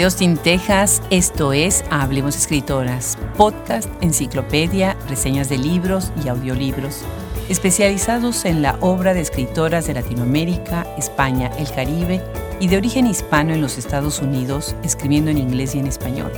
[0.00, 7.02] Desde Austin, Texas, esto es Hablemos Escritoras, podcast, enciclopedia, reseñas de libros y audiolibros,
[7.50, 12.24] especializados en la obra de escritoras de Latinoamérica, España, el Caribe
[12.60, 16.32] y de origen hispano en los Estados Unidos, escribiendo en inglés y en español.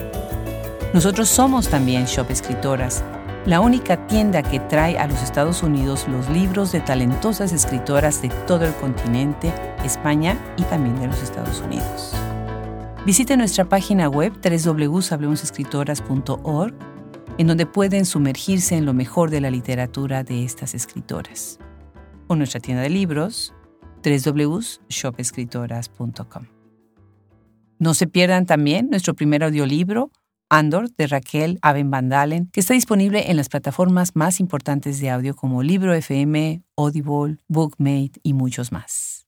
[0.93, 3.05] Nosotros somos también Shop Escritoras,
[3.47, 8.29] la única tienda que trae a los Estados Unidos los libros de talentosas escritoras de
[8.49, 9.55] todo el continente,
[9.85, 12.13] España y también de los Estados Unidos.
[13.05, 16.75] Visite nuestra página web www.hablemosescritoras.org,
[17.37, 21.59] en donde pueden sumergirse en lo mejor de la literatura de estas escritoras.
[22.29, 23.53] O nuestra tienda de libros,
[24.05, 26.47] www.shopescritoras.com.
[27.81, 30.13] No se pierdan también nuestro primer audiolibro,
[30.49, 35.35] Andor, de Raquel Aben Vandalen, que está disponible en las plataformas más importantes de audio
[35.35, 39.27] como Libro FM, Audible, Bookmate y muchos más.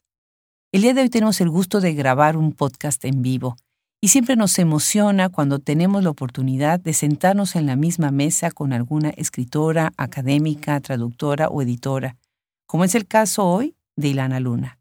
[0.71, 3.57] El día de hoy tenemos el gusto de grabar un podcast en vivo
[4.05, 8.75] y siempre nos emociona cuando tenemos la oportunidad de sentarnos en la misma mesa con
[8.75, 12.19] alguna escritora, académica, traductora o editora,
[12.67, 14.79] como es el caso hoy de Ilana Luna.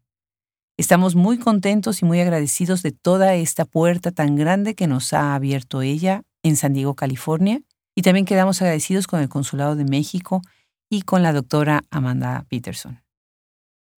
[0.76, 5.34] Estamos muy contentos y muy agradecidos de toda esta puerta tan grande que nos ha
[5.34, 7.62] abierto ella en San Diego, California,
[7.94, 10.42] y también quedamos agradecidos con el Consulado de México
[10.90, 13.03] y con la doctora Amanda Peterson.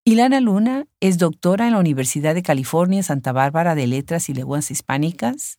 [0.08, 4.70] Ilana Luna es doctora en la Universidad de California Santa Bárbara de Letras y Lenguas
[4.70, 5.58] Hispánicas.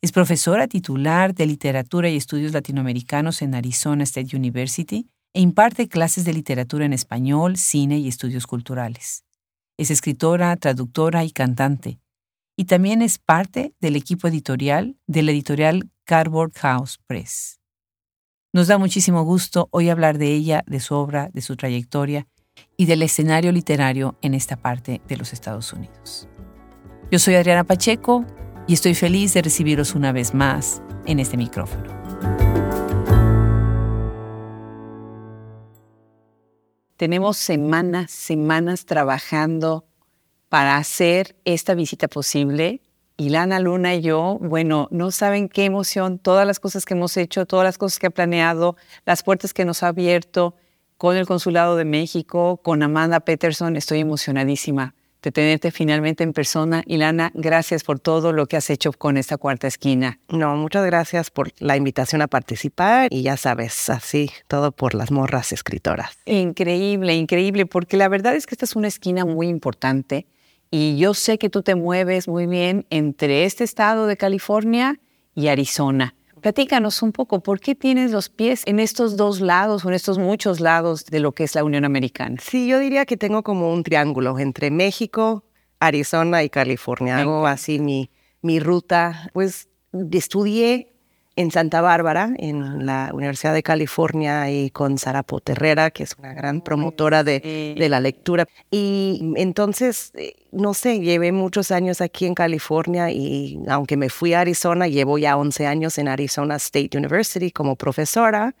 [0.00, 6.24] Es profesora titular de Literatura y Estudios Latinoamericanos en Arizona State University e imparte clases
[6.24, 9.24] de literatura en español, cine y estudios culturales.
[9.76, 11.98] Es escritora, traductora y cantante.
[12.56, 17.58] Y también es parte del equipo editorial de la editorial Cardboard House Press.
[18.52, 22.28] Nos da muchísimo gusto hoy hablar de ella, de su obra, de su trayectoria
[22.76, 26.28] y del escenario literario en esta parte de los Estados Unidos.
[27.10, 28.24] Yo soy Adriana Pacheco
[28.66, 31.98] y estoy feliz de recibiros una vez más en este micrófono.
[36.98, 39.86] Tenemos semanas, semanas trabajando
[40.48, 42.82] para hacer esta visita posible.
[43.16, 47.16] Y Lana Luna y yo, bueno, no saben qué emoción, todas las cosas que hemos
[47.16, 48.76] hecho, todas las cosas que ha planeado,
[49.06, 50.54] las puertas que nos ha abierto,
[50.98, 53.76] con el Consulado de México, con Amanda Peterson.
[53.76, 56.82] Estoy emocionadísima de tenerte finalmente en persona.
[56.86, 60.18] Ilana, gracias por todo lo que has hecho con esta cuarta esquina.
[60.28, 65.10] No, muchas gracias por la invitación a participar y ya sabes, así, todo por las
[65.10, 66.18] morras escritoras.
[66.26, 70.26] Increíble, increíble, porque la verdad es que esta es una esquina muy importante
[70.70, 75.00] y yo sé que tú te mueves muy bien entre este estado de California
[75.34, 76.14] y Arizona.
[76.40, 80.18] Platícanos un poco, ¿por qué tienes los pies en estos dos lados o en estos
[80.18, 82.36] muchos lados de lo que es la Unión Americana?
[82.40, 85.44] Sí, yo diría que tengo como un triángulo entre México,
[85.80, 87.18] Arizona y California.
[87.18, 88.10] Hago así mi,
[88.42, 89.30] mi ruta.
[89.32, 89.68] Pues
[90.12, 90.97] estudié
[91.38, 96.34] en Santa Bárbara, en la Universidad de California, y con Sara Poterrera, que es una
[96.34, 98.48] gran promotora de, de, la lectura.
[98.72, 104.34] Y entonces, eh, no sé, llevé muchos años aquí en California y aunque me fui
[104.34, 108.56] a Arizona, llevo ya 11 años en Arizona State University como profesora,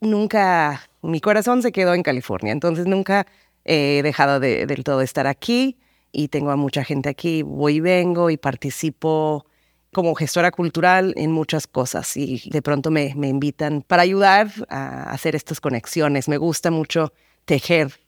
[0.00, 3.26] nunca, mi corazón se quedó en California, entonces nunca
[3.66, 5.76] he dejado de, del todo estar aquí
[6.10, 9.44] y tengo a mucha gente aquí, voy y vengo y participo
[9.92, 15.10] como gestora cultural en muchas cosas y de pronto me, me invitan para ayudar a
[15.10, 16.28] hacer estas conexiones.
[16.28, 17.12] Me gusta mucho
[17.46, 17.98] tejer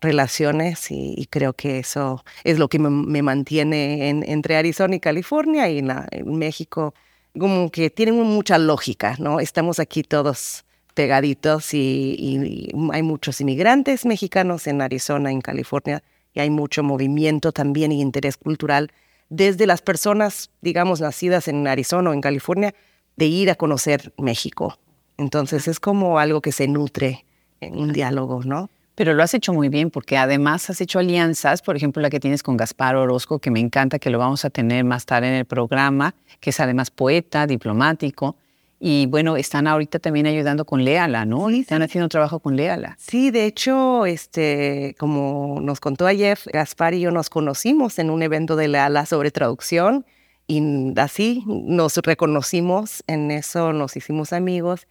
[0.00, 5.78] relaciones y, creo que eso es lo que me, mantiene entre Arizona y California y
[5.78, 6.94] en, México.
[7.38, 9.40] Como que tienen mucha lógica, ¿no?
[9.40, 10.64] Estamos aquí todos
[10.94, 16.02] pegaditos y, y, hay muchos inmigrantes mexicanos en Arizona, en California,
[16.34, 18.90] y hay mucho movimiento también y interés cultural
[19.30, 22.74] desde las personas, digamos, nacidas en Arizona o en California,
[23.16, 24.78] de ir a conocer México.
[25.16, 27.24] Entonces es como algo que se nutre
[27.60, 28.70] en un diálogo, ¿no?
[28.94, 32.20] Pero lo has hecho muy bien porque además has hecho alianzas, por ejemplo la que
[32.20, 35.34] tienes con Gaspar Orozco, que me encanta que lo vamos a tener más tarde en
[35.34, 38.36] el programa, que es además poeta, diplomático.
[38.82, 41.50] Y bueno, están ahorita también ayudando con Léala, ¿no?
[41.50, 42.96] Están haciendo trabajo con Léala.
[42.98, 48.22] Sí, de hecho, este, como nos contó ayer, Gaspar y yo nos conocimos en un
[48.22, 50.06] evento de Léala sobre traducción
[50.46, 50.62] y
[50.98, 54.88] así nos reconocimos, en eso nos hicimos amigos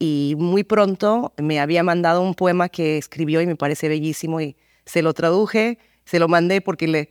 [0.00, 4.56] y muy pronto me había mandado un poema que escribió y me parece bellísimo y
[4.84, 7.10] se lo traduje, se lo mandé porque le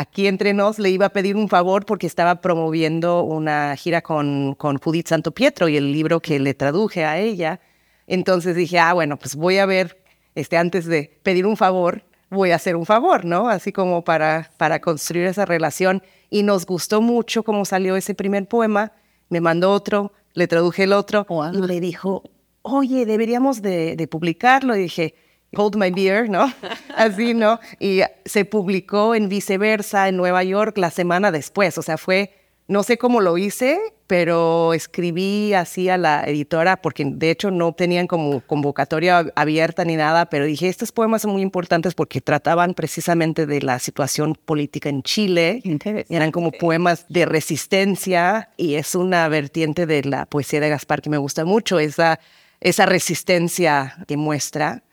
[0.00, 4.54] aquí entre nos le iba a pedir un favor porque estaba promoviendo una gira con,
[4.54, 7.60] con Judith Santo Pietro y el libro que le traduje a ella.
[8.06, 10.02] Entonces dije, ah, bueno, pues voy a ver,
[10.34, 13.48] este, antes de pedir un favor, voy a hacer un favor, ¿no?
[13.48, 16.02] Así como para, para construir esa relación.
[16.30, 18.92] Y nos gustó mucho cómo salió ese primer poema.
[19.28, 22.22] Me mandó otro, le traduje el otro y le dijo,
[22.62, 24.74] oye, deberíamos de, de publicarlo.
[24.76, 25.14] Y dije,
[25.56, 26.52] hold my beer, ¿no?
[26.96, 27.60] Así, ¿no?
[27.78, 31.78] Y se publicó en viceversa en Nueva York la semana después.
[31.78, 32.32] O sea, fue
[32.70, 37.72] no sé cómo lo hice, pero escribí así a la editora, porque de hecho no
[37.72, 42.74] tenían como convocatoria abierta ni nada, pero dije, estos poemas son muy importantes porque trataban
[42.74, 45.62] precisamente de la situación política en Chile.
[46.08, 51.10] Eran como poemas de resistencia y es una vertiente de la poesía de Gaspar que
[51.10, 52.20] me gusta mucho, esa,
[52.60, 54.84] esa resistencia que muestra.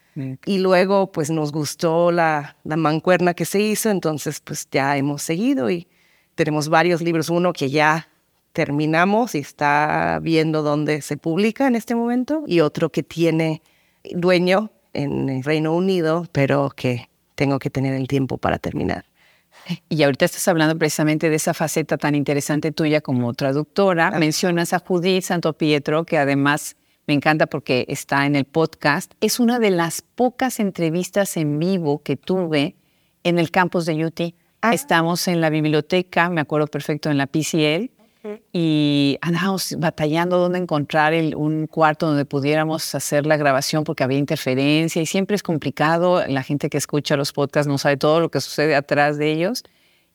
[0.45, 5.21] Y luego, pues nos gustó la, la mancuerna que se hizo, entonces, pues ya hemos
[5.21, 5.87] seguido y
[6.35, 8.09] tenemos varios libros, uno que ya
[8.53, 13.61] terminamos y está viendo dónde se publica en este momento, y otro que tiene
[14.03, 19.05] dueño en el Reino Unido, pero que tengo que tener el tiempo para terminar.
[19.89, 24.11] Y ahorita estás hablando precisamente de esa faceta tan interesante tuya como traductora.
[24.11, 26.75] Mencionas a Judith Santo Pietro, que además
[27.07, 29.13] me encanta porque está en el podcast.
[29.21, 32.75] Es una de las pocas entrevistas en vivo que tuve
[33.23, 34.21] en el campus de UT.
[34.61, 34.73] Ah.
[34.73, 37.91] Estamos en la biblioteca, me acuerdo perfecto, en la PCL,
[38.51, 45.01] y andábamos batallando dónde encontrar un cuarto donde pudiéramos hacer la grabación porque había interferencia
[45.01, 46.27] y siempre es complicado.
[46.27, 49.63] La gente que escucha los podcasts no sabe todo lo que sucede atrás de ellos.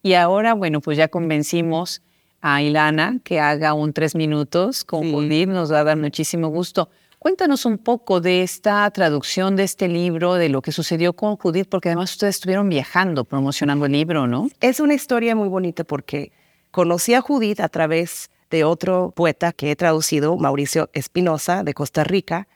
[0.03, 2.03] Y ahora, bueno, pues ya convencimos
[2.43, 5.47] a Ilana que haga un tres minutos con sí.
[5.47, 6.91] nos va a dar muchísimo gusto.
[7.19, 11.69] Cuéntanos un poco de esta traducción de este libro, de lo que sucedió con Judith,
[11.71, 14.49] porque además ustedes estuvieron viajando promocionando el libro, ¿no?
[14.61, 16.33] Es una historia muy bonita porque
[16.73, 22.03] conocí a Judith a través de otro poeta que he traducido, Mauricio Espinosa, de Costa
[22.03, 22.49] Rica,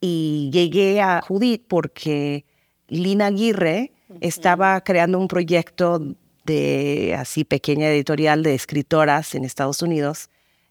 [0.00, 2.44] y llegué a Judith porque
[2.88, 6.00] Lina Aguirre estaba creando un proyecto
[6.48, 10.30] de así pequeña editorial de escritoras en Estados Unidos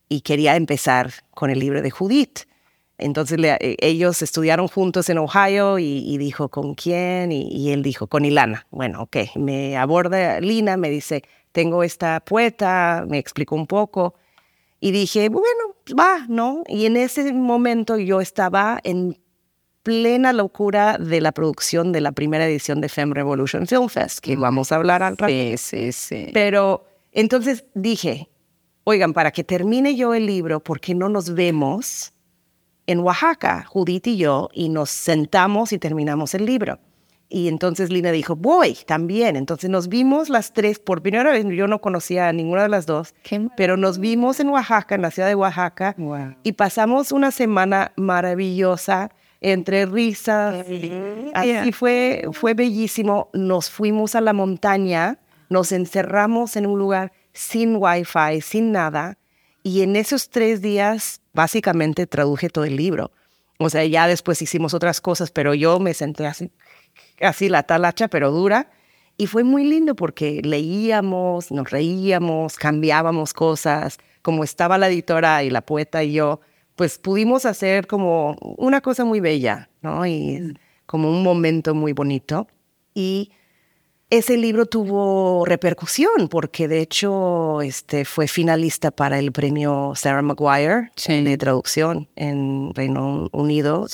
[0.10, 2.40] y quería empezar con el libro de Judith.
[2.98, 7.32] Entonces eh, ellos estudiaron juntos en Ohio y, dijo, ¿con quién?
[7.32, 8.66] Y, él dijo, con Ilana.
[8.72, 14.16] Bueno, ok, me aborda Lina, me dice, tengo esta poeta, me explicó un poco.
[14.80, 16.64] Y dije, bueno, va, ¿no?
[16.68, 19.20] Y en ese momento yo estaba en
[19.88, 24.36] plena locura de la producción de la primera edición de Femme Revolution Film Fest, que
[24.36, 25.32] vamos a hablar al rato.
[25.32, 26.30] Sí, sí, sí.
[26.34, 28.28] Pero entonces dije,
[28.84, 32.12] oigan, para que termine yo el libro, ¿por qué no nos vemos?
[32.90, 36.80] en Oaxaca, Judith y yo, y nos sentamos y terminamos el libro.
[37.30, 39.36] Y entonces Lina dijo, voy también.
[39.36, 42.86] Entonces nos vimos las tres, por primera vez, yo no conocía a ninguna de las
[42.86, 43.14] dos,
[43.58, 45.96] pero nos vimos en Oaxaca, en la ciudad de Oaxaca,
[46.44, 49.12] y pasamos una semana maravillosa
[49.42, 50.66] entre risas.
[51.34, 53.30] Así fue, fue bellísimo.
[53.34, 55.20] Nos fuimos a la montaña,
[55.50, 59.18] nos encerramos en un lugar sin wifi, sin nada,
[59.62, 63.12] y en esos tres días básicamente traduje todo el libro.
[63.60, 66.52] O sea, ya después hicimos otras cosas, pero yo me senté así,
[67.22, 68.72] así la talacha, pero dura.
[69.18, 73.98] Y fue muy lindo porque leíamos, nos reíamos, cambiábamos cosas.
[74.22, 76.40] Como estaba la editora y la poeta y yo,
[76.78, 80.06] pues pudimos hacer como una cosa muy bella, ¿no?
[80.06, 80.54] Y
[80.86, 82.48] como un momento muy bonito.
[82.94, 83.32] Y
[84.12, 90.92] ese libro tuvo repercusión porque de hecho este, fue finalista para el premio Sarah Maguire
[91.08, 93.88] de traducción en Reino Unido.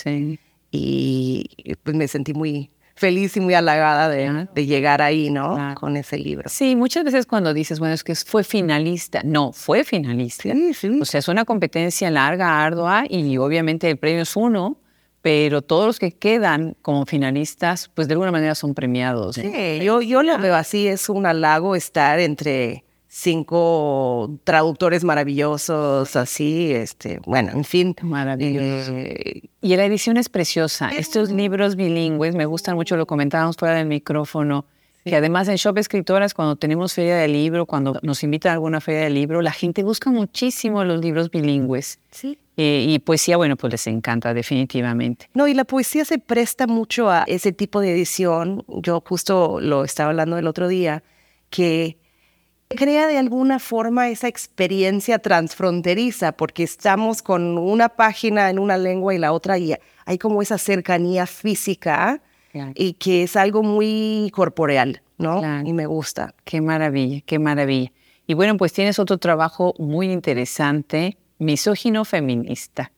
[0.69, 1.49] Y
[1.83, 5.75] pues me sentí muy feliz y muy halagada de, de llegar ahí, ¿no?
[5.75, 6.49] Con ese libro.
[6.49, 10.49] Sí, muchas veces cuando dices, bueno, es que fue finalista, no, fue finalista.
[11.01, 14.77] O sea, es una competencia larga, ardua y obviamente el premio es uno,
[15.21, 19.35] pero todos los que quedan como finalistas, pues de alguna manera son premiados.
[19.35, 22.83] Sí, yo, yo lo veo así, es un halago estar entre
[23.15, 27.95] cinco traductores maravillosos, así, este, bueno, en fin.
[28.01, 28.91] Maravilloso.
[28.91, 30.89] Eh, y la edición es preciosa.
[30.89, 34.65] Estos libros bilingües me gustan mucho, lo comentábamos fuera del micrófono,
[35.05, 38.81] que además en Shop Escritoras, cuando tenemos feria de libro, cuando nos invitan a alguna
[38.81, 41.99] feria de libro, la gente busca muchísimo los libros bilingües.
[42.09, 42.39] Sí.
[42.57, 45.29] Eh, y poesía, bueno, pues les encanta definitivamente.
[45.35, 48.65] No, y la poesía se presta mucho a ese tipo de edición.
[48.67, 51.03] Yo justo lo estaba hablando el otro día,
[51.51, 51.97] que
[52.75, 59.13] crea de alguna forma esa experiencia transfronteriza, porque estamos con una página en una lengua
[59.13, 59.73] y la otra, y
[60.05, 62.21] hay como esa cercanía física
[62.75, 65.41] y que es algo muy corporeal, ¿no?
[65.65, 66.35] Y me gusta.
[66.43, 67.91] Qué maravilla, qué maravilla.
[68.27, 72.91] Y bueno, pues tienes otro trabajo muy interesante, misógino feminista.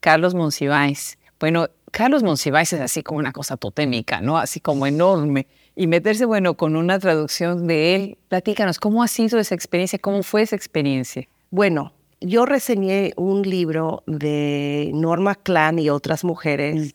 [0.00, 1.18] Carlos Monsiváis.
[1.40, 4.38] Bueno, Carlos Monsiváis es así como una cosa totémica, ¿no?
[4.38, 5.46] Así como enorme.
[5.74, 8.18] Y meterse, bueno, con una traducción de él.
[8.28, 9.98] Platícanos, ¿cómo ha sido esa experiencia?
[9.98, 11.28] ¿Cómo fue esa experiencia?
[11.50, 16.92] Bueno, yo reseñé un libro de Norma Clan y otras mujeres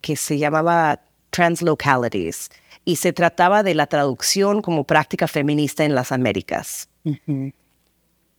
[0.00, 2.50] que se llamaba Translocalities
[2.84, 6.88] y se trataba de la traducción como práctica feminista en las Américas.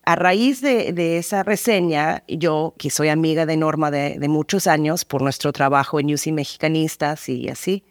[0.03, 5.21] A raíz de, esa reseña, yo, que soy amiga de Norma de, muchos años por
[5.21, 7.83] nuestro trabajo en UC Mexicanistas y así,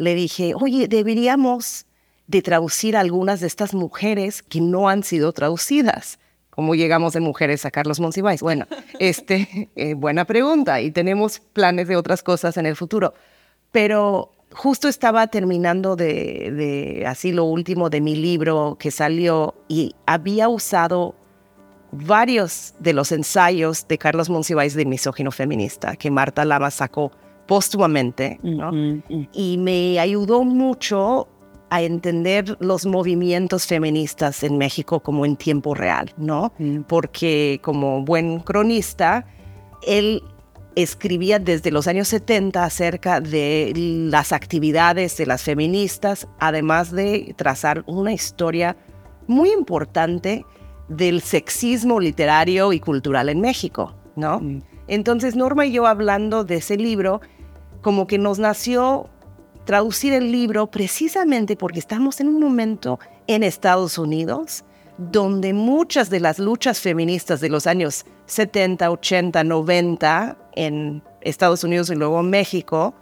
[0.00, 1.84] le dije, oye, deberíamos
[2.26, 6.18] de traducir algunas de estas mujeres que no han sido traducidas.
[6.48, 8.40] ¿Cómo llegamos de mujeres a Carlos Monsiváis?
[8.40, 8.66] Bueno,
[8.98, 13.12] este, eh, buena pregunta y tenemos planes de otras cosas en el futuro.
[13.72, 19.94] Pero justo estaba terminando de, de, así lo último de mi libro que salió y
[20.06, 21.14] había usado
[21.92, 27.12] varios de los ensayos de Carlos Monsiváis de misógino feminista que Marta Lama sacó
[27.50, 28.38] póstumamente,
[29.32, 31.26] Y me ayudó mucho
[31.68, 36.52] a entender los movimientos feministas en México como en tiempo real, ¿no?
[36.58, 36.82] Mm.
[36.82, 39.26] Porque como buen cronista,
[39.84, 40.22] él
[40.76, 47.82] escribía desde los años 70 acerca de las actividades de las feministas, además de trazar
[47.88, 48.76] una historia
[49.26, 50.46] muy importante
[50.88, 54.38] del sexismo literario y cultural en México, ¿no?
[54.38, 54.62] Mm.
[54.86, 57.20] Entonces Norma y yo hablando de ese libro,
[57.80, 59.08] como que nos nació
[59.64, 64.64] traducir el libro precisamente porque estamos en un momento en Estados Unidos
[64.98, 71.88] donde muchas de las luchas feministas de los años 70, 80, 90 en Estados Unidos
[71.90, 72.94] y luego México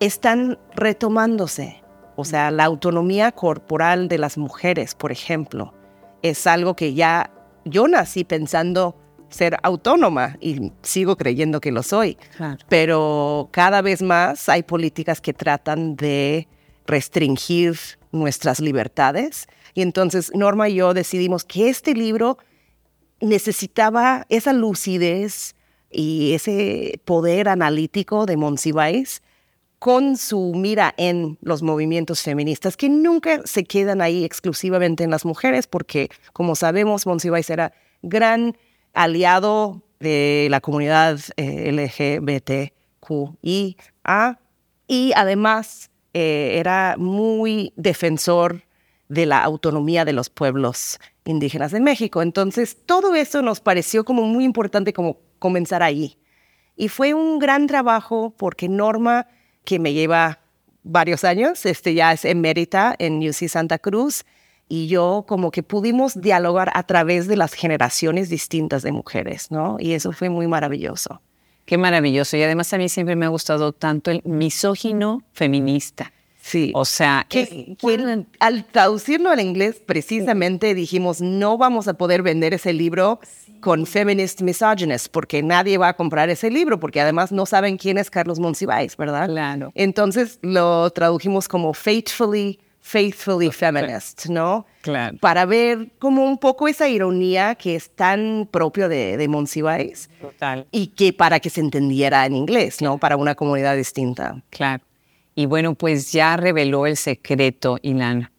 [0.00, 1.82] están retomándose.
[2.16, 5.72] O sea, la autonomía corporal de las mujeres, por ejemplo,
[6.22, 7.30] es algo que ya
[7.64, 8.96] yo nací pensando
[9.30, 12.18] ser autónoma y sigo creyendo que lo soy.
[12.68, 16.46] Pero cada vez más hay políticas que tratan de
[16.86, 17.78] restringir
[18.12, 19.46] nuestras libertades.
[19.74, 22.38] Y entonces Norma y yo decidimos que este libro
[23.20, 25.54] necesitaba esa lucidez
[25.90, 29.22] y ese poder analítico de Monsiváis
[29.78, 35.24] con su mira en los movimientos feministas, que nunca se quedan ahí exclusivamente en las
[35.24, 37.72] mujeres, porque como sabemos, Monsiváis era
[38.02, 38.58] gran
[38.94, 42.72] aliado de la comunidad eh, LGBTQIA
[44.86, 48.64] y además eh, era muy defensor
[49.08, 52.22] de la autonomía de los pueblos indígenas de México.
[52.22, 56.18] Entonces, todo eso nos pareció como muy importante como comenzar ahí.
[56.76, 59.26] Y fue un gran trabajo porque Norma,
[59.64, 60.40] que me lleva
[60.82, 64.24] varios años, este ya es emérita en UC Santa Cruz,
[64.70, 69.76] y yo como que pudimos dialogar a través de las generaciones distintas de mujeres, ¿no?
[69.80, 71.20] Y eso fue muy maravilloso.
[71.66, 72.36] Qué maravilloso.
[72.36, 76.12] Y además a mí siempre me ha gustado tanto el misógino feminista.
[76.40, 76.70] Sí.
[76.74, 77.76] O sea, que,
[78.38, 83.18] al traducirlo al inglés, precisamente dijimos, no vamos a poder vender ese libro
[83.60, 87.98] con feminist misogynist, porque nadie va a comprar ese libro, porque además no saben quién
[87.98, 89.28] es Carlos Monsiváis, ¿verdad?
[89.28, 89.72] Claro.
[89.74, 94.66] Entonces lo tradujimos como Fatefully faithfully feminist, ¿no?
[94.82, 95.18] Claro.
[95.18, 100.10] Para ver como un poco esa ironía que es tan propio de, de Monsiváis.
[100.20, 100.66] Total.
[100.70, 102.98] Y que para que se entendiera en inglés, ¿no?
[102.98, 104.42] Para una comunidad distinta.
[104.50, 104.82] Claro.
[105.34, 108.32] Y bueno, pues ya reveló el secreto, Ilana.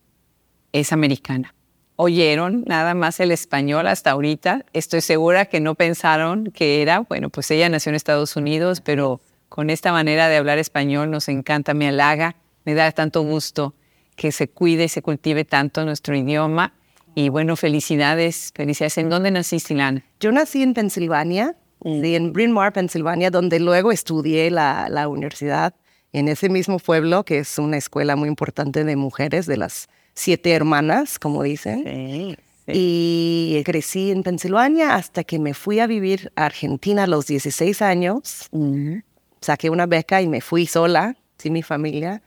[0.74, 1.54] Es americana.
[1.96, 4.66] Oyeron nada más el español hasta ahorita.
[4.74, 9.22] Estoy segura que no pensaron que era, bueno, pues ella nació en Estados Unidos, pero
[9.50, 13.76] con esta manera de hablar español nos encanta, me halaga, me da tanto gusto
[14.22, 16.74] que se cuide y se cultive tanto nuestro idioma.
[17.16, 19.00] Y bueno, felicidades, felicidades.
[19.00, 20.04] ¿En dónde naciste, Ilana?
[20.20, 22.06] Yo nací en Pensilvania, mm.
[22.06, 25.74] en Bryn Mawr, Pensilvania, donde luego estudié la, la, universidad
[26.14, 30.52] en ese mismo pueblo, que es una escuela muy importante de mujeres, de las siete
[30.52, 31.84] hermanas, como dicen.
[31.84, 32.38] Sí,
[32.68, 37.82] Y crecí en Pensilvania hasta que me fui a vivir a Argentina a los 16
[37.82, 38.52] años.
[39.42, 42.22] Saqué una beca y me fui sola, sin mi familia.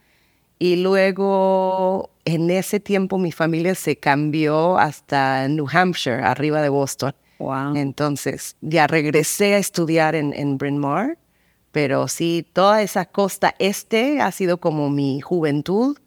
[0.64, 7.14] Y luego, en ese tiempo, mi familia se cambió hasta New Hampshire, arriba de Boston.
[7.38, 7.76] Wow.
[7.76, 11.18] Entonces, ya regresé a estudiar en, en Bryn Mawr,
[11.70, 15.98] pero sí, toda esa costa este ha sido como mi juventud.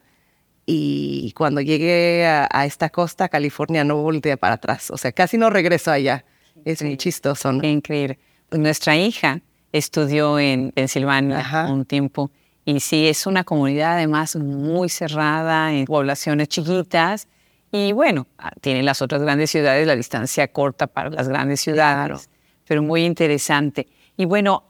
[0.66, 4.90] Y cuando llegué a, esta costa, California, no volteé para atrás.
[4.90, 6.26] O sea, casi no regreso allá.
[6.66, 7.52] Es muy chistoso.
[7.52, 7.64] ¿no?
[7.64, 8.18] Increíble.
[8.50, 9.40] Nuestra hija
[9.72, 12.32] estudió en Pensilvania un tiempo
[12.68, 17.30] y sí, es una comunidad además muy cerrada, en poblaciones chiquitas.
[17.72, 22.30] Y bueno, ah, tiene las otras grandes ciudades, la distancia corta para las grandes ciudades,
[22.68, 23.88] pero muy interesante.
[24.18, 24.66] Y bueno,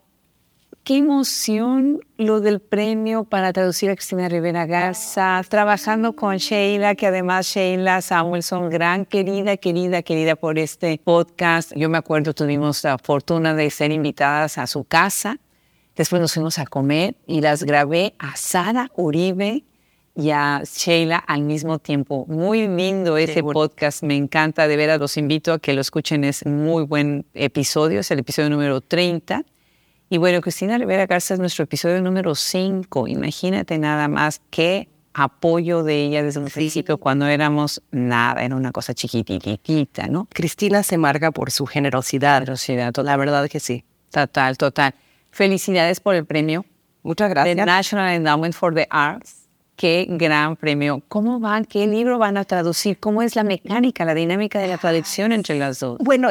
[0.84, 7.08] qué emoción lo del premio para traducir a Cristina Rivera Garza, trabajando con Sheila, que
[7.08, 11.74] además Sheila Samuelson, gran querida, querida, querida por este podcast.
[11.76, 15.40] Yo me acuerdo, tuvimos la fortuna de ser invitadas a su casa.
[15.98, 19.64] Después nos fuimos a comer y las grabé a Sara Uribe
[20.16, 22.28] y a Sheila al mismo tiempo.
[22.28, 26.46] Muy lindo ese podcast, me encanta, de veras los invito a que lo escuchen, es
[26.46, 29.44] muy buen episodio, es el episodio número 30.
[30.12, 35.84] Y bueno, Cristina Rivera Garza es nuestro episodio número 5, imagínate nada más qué apoyo
[35.84, 40.28] de ella desde un principio cuando éramos nada, era una cosa chiquititita, ¿no?
[40.32, 42.42] Cristina se marca por su generosidad.
[42.42, 43.84] Generosidad, la verdad que sí.
[44.12, 44.94] Total, total.
[45.38, 46.66] Felicidades por el premio.
[47.04, 47.56] Muchas gracias.
[47.56, 51.04] The National Endowment for the Arts Qué gran premio.
[51.08, 51.64] ¿Cómo van?
[51.64, 53.00] ¿Qué libro van a traducir?
[53.00, 56.00] ¿Cómo es la mecánica, la dinámica de la traducción entre las dos?
[56.00, 56.30] Bueno,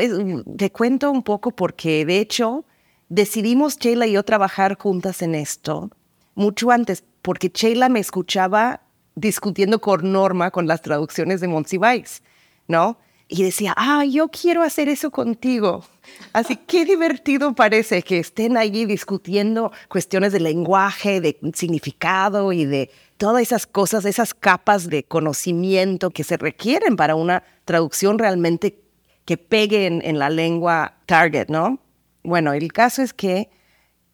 [0.56, 2.64] te cuento un poco porque de hecho
[3.08, 5.92] decidimos Sheila y yo trabajar juntas en esto
[6.34, 8.80] mucho antes, porque Sheila me escuchaba
[9.14, 12.24] discutiendo con Norma con las traducciones de Monsiváis,
[12.66, 12.98] ¿no?
[13.28, 15.84] Y decía, ah, yo quiero hacer eso contigo.
[16.32, 22.90] Así qué divertido parece que estén allí discutiendo cuestiones de lenguaje, de significado y de
[23.16, 28.80] todas esas cosas, esas capas de conocimiento que se requieren para una traducción realmente
[29.24, 31.80] que pegue en, la lengua target, ¿no?
[32.22, 33.50] Bueno, el caso es que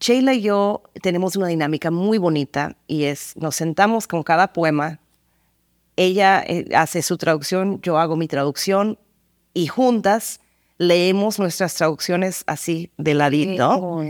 [0.00, 5.00] Sheila y yo tenemos una dinámica muy bonita y es, nos sentamos con cada poema,
[5.96, 8.99] ella eh, hace su traducción, yo hago mi traducción
[9.54, 10.40] y juntas
[10.78, 14.04] leemos nuestras traducciones así de ladito.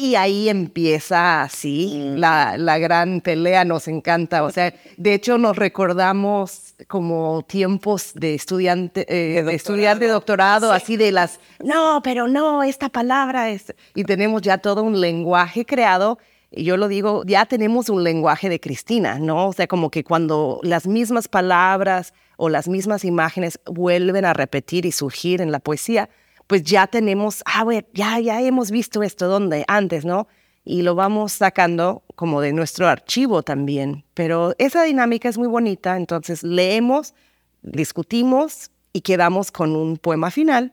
[0.00, 4.44] Y ahí empieza así la, la, gran pelea, nos encanta.
[4.44, 10.70] O sea, de hecho nos recordamos como tiempos de estudiante, eh, de, estudiar de doctorado,
[10.70, 13.74] así de las, no, pero no, esta palabra es...
[13.96, 18.60] Y tenemos ya todo un lenguaje creado yo lo digo, ya tenemos un lenguaje de
[18.60, 19.48] Cristina, ¿no?
[19.48, 24.86] O sea, como que cuando las mismas palabras o las mismas imágenes vuelven a repetir
[24.86, 26.08] y surgir en la poesía,
[26.46, 30.26] pues ya tenemos, ah, ver, ya, ya hemos visto esto donde antes, ¿no?
[30.64, 34.04] Y lo vamos sacando como de nuestro archivo también.
[34.14, 37.14] Pero esa dinámica es muy bonita, entonces leemos,
[37.62, 40.72] discutimos y quedamos con un poema final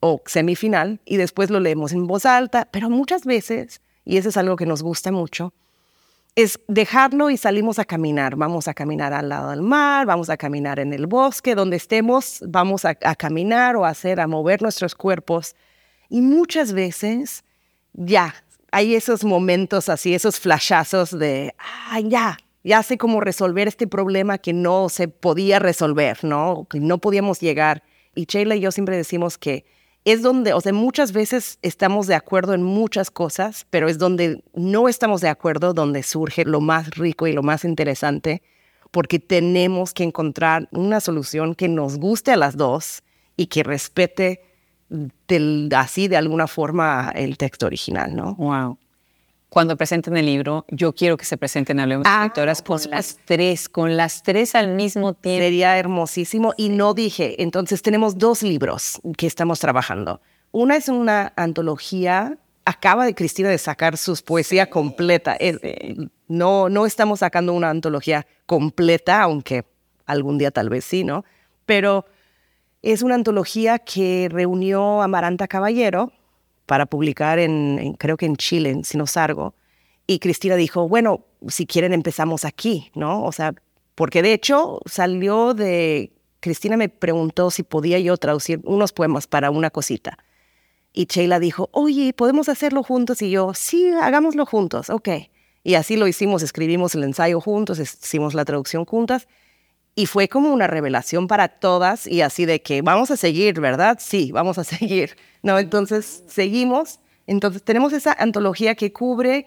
[0.00, 4.36] o semifinal y después lo leemos en voz alta, pero muchas veces y eso es
[4.36, 5.52] algo que nos gusta mucho,
[6.36, 8.36] es dejarlo y salimos a caminar.
[8.36, 12.42] Vamos a caminar al lado del mar, vamos a caminar en el bosque, donde estemos,
[12.46, 15.54] vamos a, caminar o a hacer, a mover nuestros cuerpos.
[16.08, 17.44] Y muchas veces
[17.92, 18.34] ya
[18.72, 24.38] hay esos momentos así, esos flashazos de, ah, ya, ya sé cómo resolver este problema
[24.38, 26.66] que no se podía resolver, ¿no?
[26.68, 27.84] Que no podíamos llegar.
[28.16, 29.64] Y Sheila y yo siempre decimos que
[30.04, 34.44] es donde, o sea, muchas veces estamos de acuerdo en muchas cosas, pero es donde
[34.54, 38.42] no estamos de acuerdo, donde surge lo más rico y lo más interesante,
[38.90, 43.02] porque tenemos que encontrar una solución que nos guste a las dos
[43.36, 44.42] y que respete
[45.74, 48.34] así de alguna forma el texto original, ¿no?
[48.34, 48.78] Wow
[49.48, 53.68] cuando presenten el libro, yo quiero que se presenten a ah, Escritoras con las tres,
[53.68, 55.42] con las tres al mismo tiempo.
[55.42, 56.54] Sería hermosísimo.
[56.56, 60.20] Y no dije, entonces tenemos dos libros que estamos trabajando.
[60.50, 65.36] Una es una antología, acaba de Cristina de sacar sus poesía completa.
[66.26, 69.64] No, no estamos sacando una antología completa, aunque
[70.06, 71.24] algún día tal vez sí, ¿no?
[71.64, 72.06] Pero
[72.82, 76.12] es una antología que reunió a Maranta Caballero,
[76.66, 79.54] para publicar en, creo que en Chile, en Sinosargo.
[80.06, 83.24] Y Cristina dijo, bueno, si quieren empezamos aquí, ¿no?
[83.24, 83.54] O sea,
[83.94, 89.50] porque de hecho salió de, Cristina me preguntó si podía yo traducir unos poemas para
[89.50, 90.18] una cosita.
[90.92, 93.22] Y Sheila dijo, oye, ¿podemos hacerlo juntos?
[93.22, 95.08] Y yo, sí, hagámoslo juntos, ok.
[95.62, 99.26] Y así lo hicimos, escribimos el ensayo juntos, hicimos la traducción juntas.
[99.96, 103.98] Y fue como una revelación para todas y así de que vamos a seguir, ¿verdad?
[104.00, 105.16] Sí, vamos a seguir.
[105.42, 107.00] No, entonces seguimos.
[107.26, 109.46] Entonces tenemos esa antología que cubre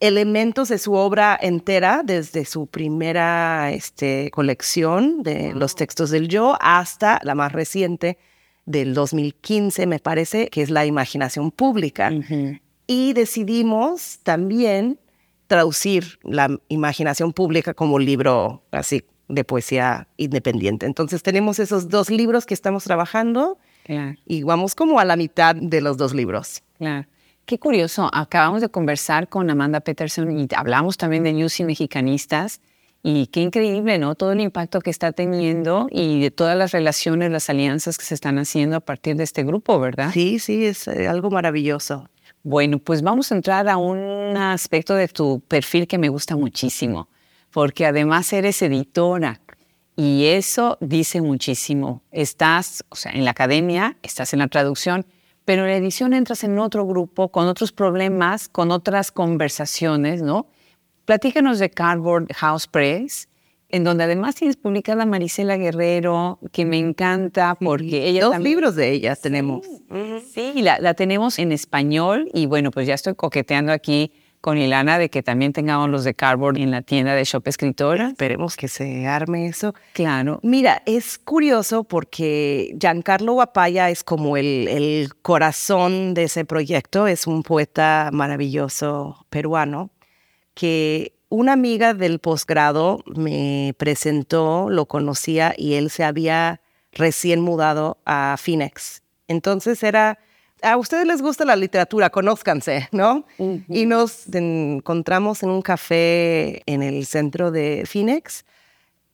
[0.00, 6.56] elementos de su obra entera, desde su primera este, colección de los textos del yo
[6.60, 8.16] hasta la más reciente
[8.64, 12.12] del 2015, me parece, que es la imaginación pública.
[12.86, 15.00] Y decidimos también
[15.46, 20.86] traducir la imaginación pública como libro así de poesía independiente.
[20.86, 23.58] Entonces tenemos esos dos libros que estamos trabajando
[24.26, 26.62] y vamos como a la mitad de los dos libros.
[26.76, 27.06] Claro.
[27.46, 32.60] Qué curioso, acabamos de conversar con Amanda Peterson y hablamos también de News y Mexicanistas
[33.02, 34.14] y qué increíble, ¿no?
[34.16, 38.14] Todo el impacto que está teniendo y de todas las relaciones, las alianzas que se
[38.14, 40.10] están haciendo a partir de este grupo, ¿verdad?
[40.12, 42.10] Sí, sí, es eh, algo maravilloso.
[42.42, 47.08] Bueno, pues vamos a entrar a un aspecto de tu perfil que me gusta muchísimo,
[47.50, 49.40] porque además eres editora
[49.96, 52.02] y eso dice muchísimo.
[52.12, 55.04] Estás, o sea, en la academia, estás en la traducción,
[55.44, 60.46] pero en la edición entras en otro grupo, con otros problemas, con otras conversaciones, ¿no?
[61.04, 63.28] Platícanos de Cardboard House Press,
[63.70, 68.24] en donde además tienes publicada Marisela Guerrero, que me encanta porque ella...
[68.24, 69.66] Dos libros de ella tenemos.
[70.32, 74.98] Sí, la, la, tenemos en español y bueno, pues ya estoy coqueteando aquí con Ilana
[74.98, 78.08] de que también tengamos los de Cardboard en la tienda de Shop Escritora.
[78.08, 79.74] Esperemos que se arme eso.
[79.92, 80.40] Claro.
[80.42, 87.26] Mira, es curioso porque Giancarlo Guapaya es como el, el corazón de ese proyecto, es
[87.26, 89.90] un poeta maravilloso peruano
[90.54, 96.60] que una amiga del posgrado me presentó, lo conocía y él se había
[96.92, 99.02] recién mudado a Phoenix.
[99.28, 100.18] Entonces era,
[100.62, 103.24] a ustedes les gusta la literatura, conózcanse, ¿no?
[103.68, 108.44] Y nos encontramos en un café en el centro de Phoenix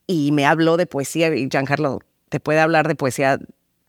[0.06, 3.38] y me habló de poesía y Giancarlo te puede hablar de poesía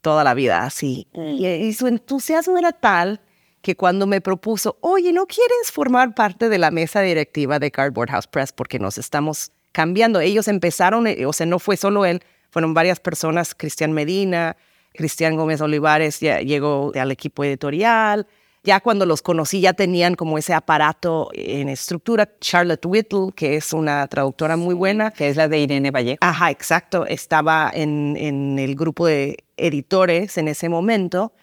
[0.01, 1.07] toda la vida, así.
[1.13, 1.35] Mm.
[1.39, 3.21] y su entusiasmo era tal
[3.65, 8.11] que cuando me propuso, oye, ¿no quieres formar parte de la mesa directiva de Cardboard
[8.11, 8.53] House Press?
[8.53, 10.19] Porque nos estamos cambiando.
[10.19, 14.55] Ellos empezaron, eh, o sea, no fue solo él, fueron varias personas, Cristian Medina,
[14.95, 18.27] Cristian Gómez Olivares ya llegó al equipo editorial.
[18.63, 22.27] Ya cuando los conocí ya tenían como ese aparato en estructura.
[22.39, 25.11] Charlotte Whittle, que es una traductora muy buena.
[25.11, 26.17] Que es la de Irene Vallejo.
[26.21, 27.05] Ajá, exacto.
[27.05, 31.33] Estaba en, en el grupo de editores en ese momento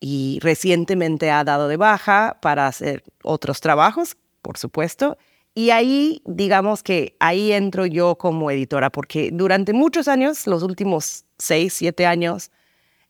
[0.00, 5.18] y recientemente ha dado de baja para hacer otros trabajos, por supuesto.
[5.54, 11.24] Y ahí, digamos que ahí entro yo como editora, porque durante muchos años, los últimos
[11.38, 12.50] seis, siete años,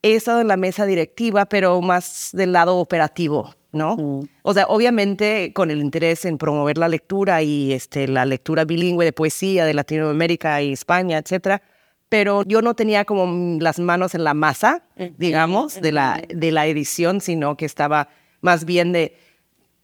[0.02, 3.96] he estado en la mesa directiva, pero más del lado operativo, ¿no?
[3.96, 4.28] Mm.
[4.42, 9.04] O sea, obviamente con el interés en promover la lectura y este, la lectura bilingüe
[9.04, 11.62] de poesía de Latinoamérica y España, etcétera,
[12.08, 14.82] pero yo no tenía como las manos en la masa,
[15.16, 18.08] digamos, de la, de la edición, sino que estaba
[18.40, 19.16] más bien de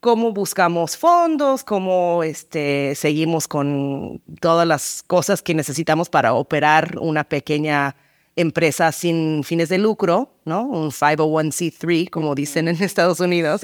[0.00, 7.22] cómo buscamos fondos, cómo este, seguimos con todas las cosas que necesitamos para operar una
[7.22, 7.94] pequeña
[8.36, 10.62] empresa sin fines de lucro, ¿no?
[10.64, 13.62] Un 501c3, como dicen en Estados Unidos,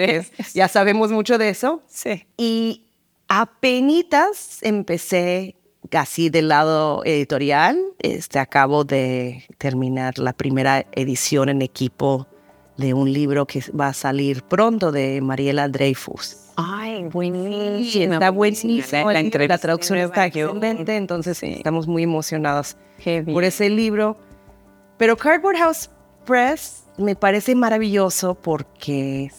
[0.55, 1.83] ya sabemos mucho de eso.
[1.87, 2.27] Sí.
[2.37, 2.87] Y
[3.29, 5.57] apenas empecé
[5.91, 12.27] casi del lado editorial, este, acabo de terminar la primera edición en equipo
[12.77, 16.37] de un libro que va a salir pronto de Mariela Dreyfus.
[16.57, 18.15] Ay, buenísimo.
[18.15, 19.13] está buenísimo.
[19.13, 22.77] La, la, traducción está excelente, entonces estamos muy emocionados
[23.33, 24.17] por ese libro.
[25.03, 25.91] Pero Cardboard House
[26.25, 29.33] Press me parece maravilloso porque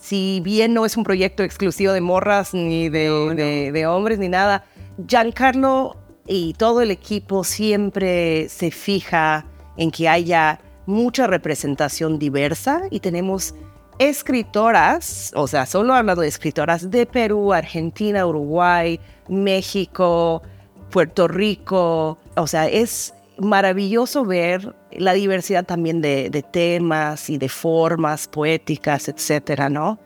[0.00, 4.64] si bien no es un proyecto exclusivo de morras ni de, de hombres ni nada,
[5.06, 9.44] Giancarlo y todo el equipo siempre se fija
[9.76, 13.54] en que haya mucha representación diversa y tenemos
[13.98, 20.40] escritoras, o sea, solo hablando de escritoras de Perú, Argentina, Uruguay, México,
[20.88, 28.28] Puerto Rico, o sea, es maravilloso ver la diversidad también de, temas y de formas
[28.28, 29.98] poéticas, etcétera, ¿no?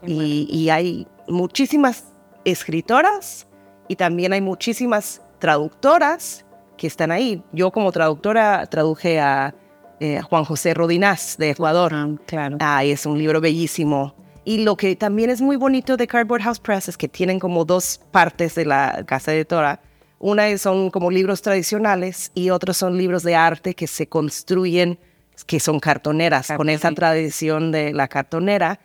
[0.00, 2.14] y hay muchísimas
[2.44, 3.48] escritoras
[3.88, 6.44] y también hay muchísimas traductoras
[6.76, 7.42] que están ahí.
[7.52, 9.54] Yo como traductora traduje a
[10.00, 11.92] eh, Juan José Rodinás de Ecuador.
[11.94, 12.56] Ah, claro.
[12.60, 14.14] Ah, es un libro bellísimo.
[14.44, 17.64] Y lo que también es muy bonito de Cardboard House Press es que tienen como
[17.64, 19.80] dos partes de la casa editora.
[20.18, 24.98] Una son como libros tradicionales y otros son libros de arte que se construyen
[25.46, 28.80] que son cartoneras, con esa tradición de la cartonera.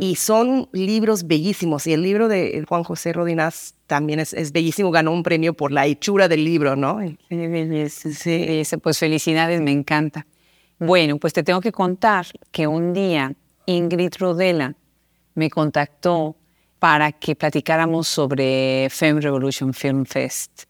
[0.00, 1.86] Y son libros bellísimos.
[1.86, 4.90] Y el libro de Juan José Rodinás también es, es bellísimo.
[4.90, 7.00] Ganó un premio por la hechura del libro, ¿no?
[7.28, 8.76] Sí, sí.
[8.82, 10.26] Pues felicidades, me encanta.
[10.78, 13.34] Bueno, pues te tengo que contar que un día
[13.66, 14.74] Ingrid Rodela
[15.34, 16.36] me contactó
[16.78, 20.64] para que platicáramos sobre Femme Revolution Film Fest.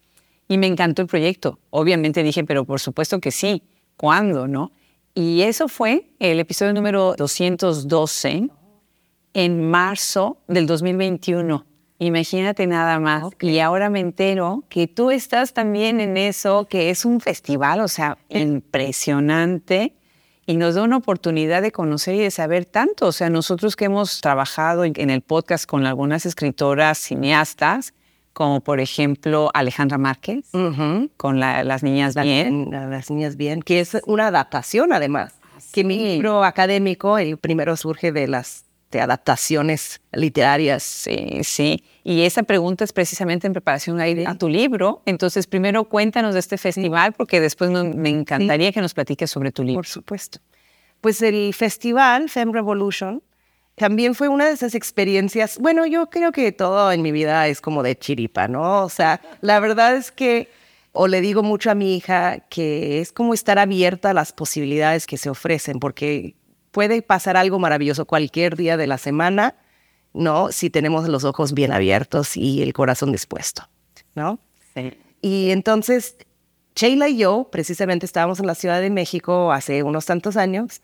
[0.49, 1.59] Y me encantó el proyecto.
[1.71, 3.63] Obviamente dije, pero por supuesto que sí.
[3.97, 4.73] ¿Cuándo, no?
[5.15, 8.49] Y eso fue el episodio número 212
[9.35, 11.67] en marzo del 2021.
[11.99, 13.25] Imagínate nada más.
[13.41, 17.89] Y ahora me entero que tú estás también en eso, que es un festival, o
[17.89, 19.95] sea, impresionante.
[20.47, 23.07] Y nos da una oportunidad de conocer y de saber tanto.
[23.09, 27.93] O sea, nosotros que hemos trabajado en el podcast con algunas escritoras cineastas,
[28.39, 30.45] como por ejemplo Alejandra Márquez,
[31.17, 32.69] con Las Niñas Bien.
[32.71, 35.35] Las Niñas Bien, que es una adaptación además,
[35.73, 40.85] que mi libro académico, el primero surge de las de adaptaciones literarias.
[40.85, 41.83] Sí, sí.
[42.05, 45.03] Y esa pregunta es precisamente en preparación a, tu libro.
[45.05, 49.65] Entonces, primero cuéntanos de este festival, porque después me encantaría que nos platiques sobre tu
[49.65, 49.81] libro.
[49.81, 50.39] Por supuesto.
[51.01, 53.21] Pues el festival Femme Revolution
[53.79, 55.59] también fue una de esas experiencias.
[55.59, 58.85] Bueno, yo creo que todo en mi vida es como de chiripa, ¿no?
[58.85, 60.49] O sea, la verdad es que,
[60.93, 65.07] o le digo mucho a mi hija, que es como estar abierta a las posibilidades
[65.07, 66.37] que se ofrecen, porque
[66.71, 69.55] puede pasar algo maravilloso cualquier día de la semana,
[70.13, 70.53] ¿no?
[70.53, 73.69] Si tenemos los ojos bien abiertos y el corazón dispuesto,
[74.15, 74.39] ¿no?
[74.75, 74.93] Sí.
[75.21, 76.17] Y entonces,
[76.75, 80.83] Sheila y yo, precisamente estábamos en la Ciudad de México hace unos tantos años,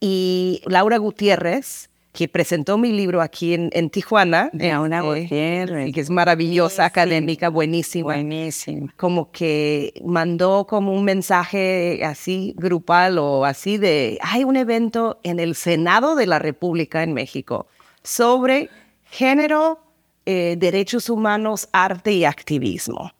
[0.00, 4.48] y Laura Gutiérrez, que presentó mi libro aquí en, en Tijuana.
[4.52, 5.92] Laura este, Gutiérrez.
[5.92, 8.14] Que es maravillosa, académica, buenísima.
[8.14, 8.94] Buenísima.
[8.96, 15.40] Como que mandó como un mensaje así grupal o así de, hay un evento en
[15.40, 17.66] el Senado de la República en México
[18.04, 18.70] sobre
[19.10, 19.80] género,
[20.24, 23.10] eh, derechos humanos, arte y activismo.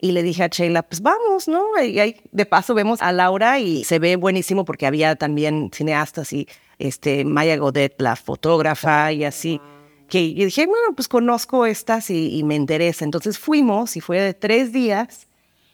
[0.00, 1.64] Y le dije a Sheila, pues vamos, ¿no?
[1.82, 6.46] Y, de paso vemos a Laura y se ve buenísimo porque había también cineastas y
[6.78, 9.60] este, Maya Godet, la fotógrafa y así.
[10.08, 13.04] Que y dije, bueno, pues conozco estas y, me interesa.
[13.04, 15.28] Entonces fuimos y fue de tres días.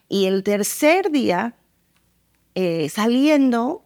[0.08, 1.56] Y el tercer día,
[2.54, 3.84] eh, saliendo,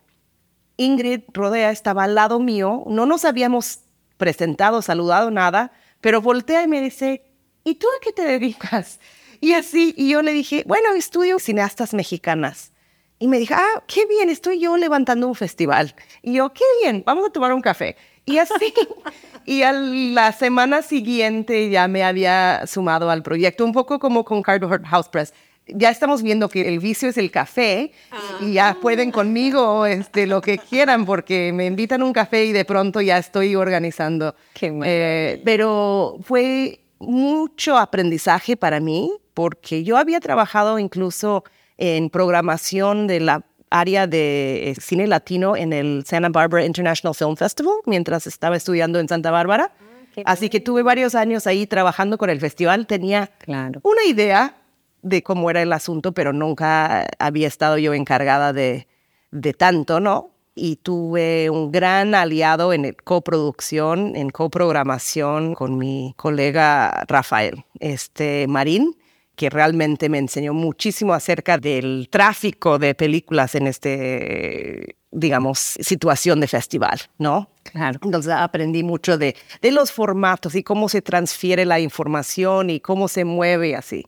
[0.77, 2.85] Ingrid Rodea estaba al lado mío.
[2.87, 3.81] No nos habíamos
[4.17, 7.23] presentado, saludado, nada, pero voltea y me dice,
[7.65, 9.01] ¿y tú a qué te dedicas?
[9.41, 12.73] Y así, y yo le dije, bueno, estudio cineastas mexicanas.
[13.19, 15.95] Y me dijo, ah, qué bien, estoy yo levantando un festival.
[16.23, 17.97] Y yo, qué bien, vamos a tomar un café.
[18.25, 18.73] Y así,
[19.47, 24.43] y a la semana siguiente ya me había sumado al proyecto, un poco como con
[24.43, 25.35] Cardboard House Press.
[25.67, 27.93] Ya estamos viendo que el vicio es el café
[28.41, 32.53] y ya pueden conmigo este, lo que quieran porque me invitan a un café y
[32.53, 34.35] de pronto ya estoy organizando.
[34.55, 41.45] Qué eh, pero fue mucho aprendizaje para mí porque yo había trabajado incluso
[41.79, 47.37] en programación de la área de eh, cine latino en el Santa Barbara International Film
[47.37, 49.73] Festival mientras estaba estudiando en Santa Bárbara.
[50.17, 52.87] Ah, Así que tuve varios años ahí trabajando con el festival.
[52.87, 54.57] Tenía una idea
[55.03, 58.89] de cómo era el asunto, pero nunca había estado yo encargada de,
[59.31, 60.31] de tanto, ¿no?
[60.57, 68.98] Y tuve un gran aliado en coproducción, en coprogramación con mi colega Rafael este, Marín
[69.39, 76.49] que realmente me enseñó muchísimo acerca del tráfico de películas en este, digamos, situación de
[76.49, 77.49] festival, ¿no?
[77.63, 78.01] Claro.
[78.03, 83.07] Entonces aprendí mucho de, de los formatos y cómo se transfiere la información y cómo
[83.07, 84.07] se mueve así.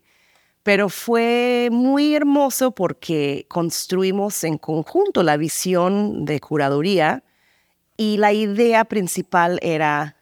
[0.65, 7.23] Pero fue muy hermoso porque construimos en conjunto la visión de curaduría
[7.97, 10.17] y la idea principal era,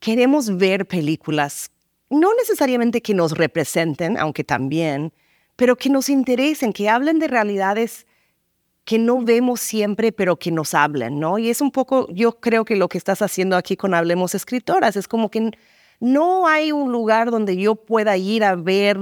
[0.00, 1.70] queremos ver películas
[2.10, 5.12] no necesariamente que nos representen, aunque también,
[5.56, 8.06] pero que nos interesen, que hablen de realidades
[8.84, 11.38] que no vemos siempre, pero que nos hablen, ¿no?
[11.38, 14.96] Y es un poco, yo creo que lo que estás haciendo aquí con Hablemos Escritoras,
[14.96, 15.50] es como que
[16.00, 18.98] no hay un lugar donde yo pueda ir a ver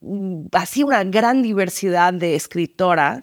[0.00, 3.22] mm, así una gran diversidad de escritoras.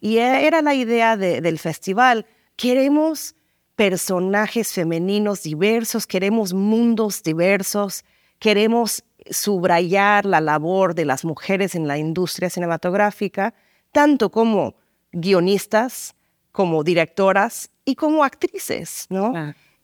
[0.00, 2.26] Y e, era la idea del festival.
[2.56, 3.36] Queremos
[3.76, 8.04] personajes femeninos diversos, queremos mundos diversos,
[8.38, 13.54] queremos subrayar la labor de las mujeres en la industria cinematográfica,
[13.92, 14.74] tanto como
[15.12, 16.14] guionistas,
[16.52, 19.32] como directoras y como actrices, ¿no?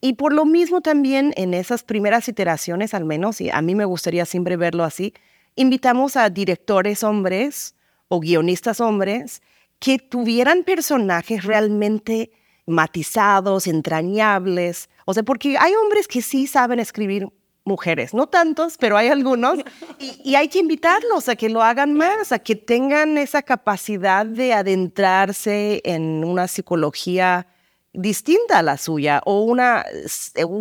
[0.01, 3.87] Y por lo mismo también en esas primeras iteraciones, al menos, y a mí me
[3.87, 5.15] gustaría siempre verlo así,
[5.57, 7.75] invitamos a directores hombres
[8.09, 9.43] o guionistas hombres
[9.79, 12.33] que tuvieran personajes realmente
[12.67, 14.89] matizados, entrañables.
[15.05, 17.29] O sea, porque hay hombres que sí saben escribir
[17.65, 19.59] mujeres, no tantos, pero hay algunos,
[19.99, 24.53] y, hay que invitarlos a que lo hagan más, a que tengan esa capacidad de
[24.53, 27.47] adentrarse en una psicología
[27.93, 29.85] distinta a la suya o una,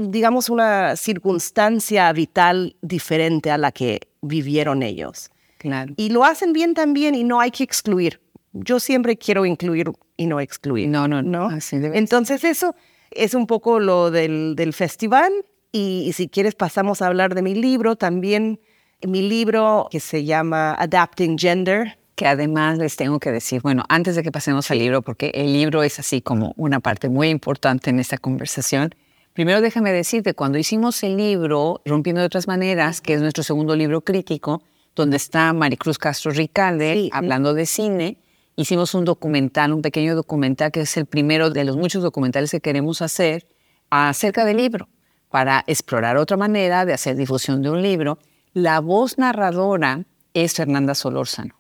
[0.08, 5.32] digamos, una circunstancia vital diferente a la que vivieron ellos.
[5.58, 5.94] Claro.
[5.98, 8.22] Y lo hacen bien también y no hay que excluir.
[8.52, 10.90] Yo siempre quiero incluir y no excluir.
[10.90, 11.50] No, no, no.
[11.72, 12.76] Entonces eso
[13.10, 15.34] es un poco lo del, del festival
[15.74, 18.62] y, si quieres pasamos a hablar de mi libro, también
[19.02, 21.98] mi libro que se llama Adapting Gender.
[22.16, 25.52] Que además les tengo que decir, bueno, antes de que pasemos al libro, porque el
[25.52, 28.94] libro es así como una parte muy importante en esta conversación,
[29.34, 33.42] primero déjame decir que cuando hicimos el libro, Rompiendo de otras maneras, que es nuestro
[33.42, 34.62] segundo libro crítico,
[34.96, 38.20] donde está Maricruz Castro Ricalde hablando de cine,
[38.56, 42.62] hicimos un documental, un pequeño documental que es el primero de los muchos documentales que
[42.62, 43.48] queremos hacer
[43.90, 44.88] acerca del libro,
[45.34, 48.20] para explorar otra manera de hacer difusión de un libro.
[48.54, 51.56] La voz narradora es Fernanda Solórzano,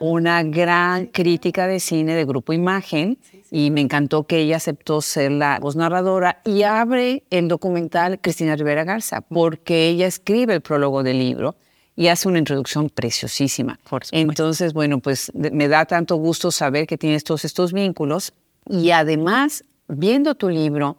[0.00, 3.18] una gran crítica de cine de Grupo Imagen,
[3.50, 8.56] y me encantó que ella aceptó ser la voz narradora y abre el documental Cristina
[8.56, 11.54] Rivera Garza, porque ella escribe el prólogo del libro
[11.96, 13.78] y hace una introducción preciosísima.
[14.10, 18.32] Entonces, bueno, pues me da tanto gusto saber que tienes todos estos vínculos
[18.66, 20.96] y además, viendo tu libro,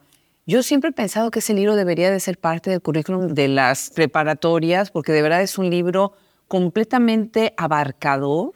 [0.50, 3.92] yo siempre he pensado que ese libro debería de ser parte del currículum de las
[3.92, 6.14] preparatorias, porque de verdad es un libro
[6.48, 8.54] completamente abarcador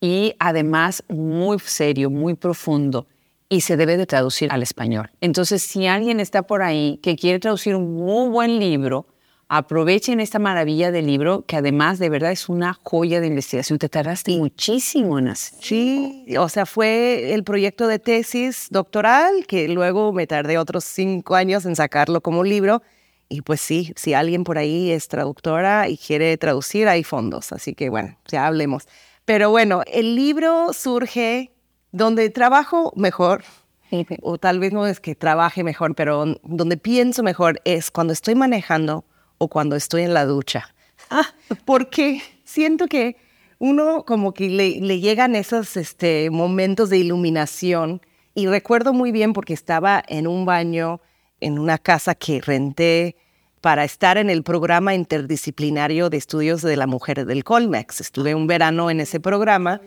[0.00, 3.06] y además muy serio, muy profundo
[3.48, 5.12] y se debe de traducir al español.
[5.20, 9.06] Entonces, si alguien está por ahí que quiere traducir un muy buen libro,
[9.52, 13.80] aprovechen esta maravilla del libro, que además de verdad es una joya de investigación.
[13.80, 15.58] Te tardaste muchísimo en hacer.
[15.60, 21.34] Sí, o sea, fue el proyecto de tesis doctoral, que luego me tardé otros cinco
[21.34, 22.80] años en sacarlo como libro.
[23.28, 27.50] Y pues sí, si alguien por ahí es traductora y quiere traducir, hay fondos.
[27.50, 28.86] Así que bueno, ya hablemos.
[29.24, 31.50] Pero bueno, el libro surge
[31.90, 33.42] donde trabajo mejor,
[34.22, 38.36] o tal vez no es que trabaje mejor, pero donde pienso mejor es cuando estoy
[38.36, 39.04] manejando
[39.40, 40.74] o cuando estoy en la ducha.
[41.08, 41.26] Ah,
[41.64, 43.16] porque siento que
[43.58, 48.02] uno como que le, llegan esos este, momentos de iluminación
[48.34, 51.00] y recuerdo muy bien porque estaba en un baño
[51.40, 53.16] en una casa que renté
[53.62, 58.02] para estar en el programa interdisciplinario de estudios de la mujer del Colmex.
[58.02, 59.80] Estuve un verano en ese programa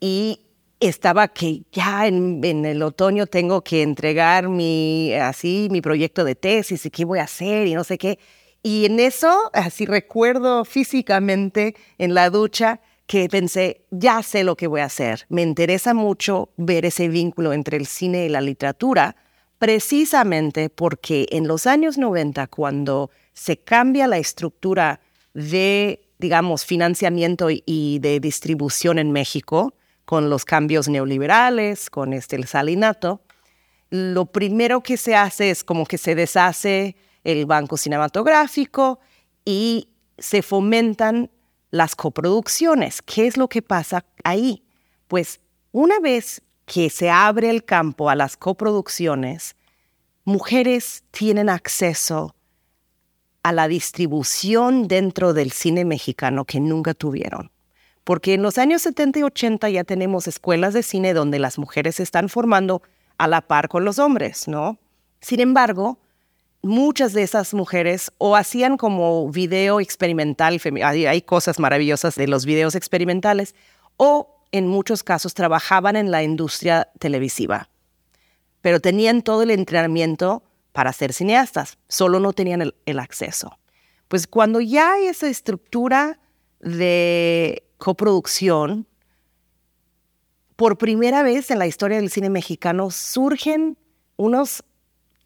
[0.00, 0.40] y
[0.80, 6.34] estaba que ya en, en, el otoño tengo que entregar mi, así, mi proyecto de
[6.34, 8.18] tesis y qué voy a hacer y no sé qué.
[8.66, 14.66] Y en eso, así recuerdo físicamente en la ducha que pensé, ya sé lo que
[14.66, 15.24] voy a hacer.
[15.28, 19.14] Me interesa mucho ver ese vínculo entre el cine y la literatura,
[19.58, 24.98] precisamente porque en los años 90, cuando se cambia la estructura
[25.32, 29.74] de, digamos, financiamiento y de distribución en México,
[30.04, 33.20] con los cambios neoliberales, con este, el salinato,
[33.90, 39.00] lo primero que se hace es como que se deshace el banco cinematográfico
[39.44, 41.30] y se fomentan
[41.70, 43.02] las coproducciones.
[43.02, 44.62] ¿Qué es lo que pasa ahí?
[45.08, 45.40] Pues
[45.72, 49.56] una vez que se abre el campo a las coproducciones,
[50.24, 52.34] mujeres tienen acceso
[53.42, 57.50] a la distribución dentro del cine mexicano que nunca tuvieron.
[58.04, 61.96] Porque en los años 70 y 80 ya tenemos escuelas de cine donde las mujeres
[61.96, 62.82] se están formando
[63.18, 64.78] a la par con los hombres, ¿no?
[65.20, 65.98] Sin embargo,
[66.66, 72.74] muchas de esas mujeres o hacían como video experimental, hay cosas maravillosas de los videos
[72.74, 73.54] experimentales,
[73.96, 77.68] o en muchos casos trabajaban en la industria televisiva,
[78.60, 83.58] pero tenían todo el entrenamiento para ser cineastas, solo no tenían el, acceso.
[84.08, 86.20] Pues cuando ya hay esa estructura
[86.60, 88.86] de coproducción,
[90.54, 93.78] por primera vez en la historia del cine mexicano surgen
[94.16, 94.64] unos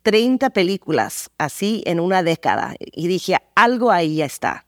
[0.03, 4.67] 30 películas así en una década y dije, algo ahí ya está.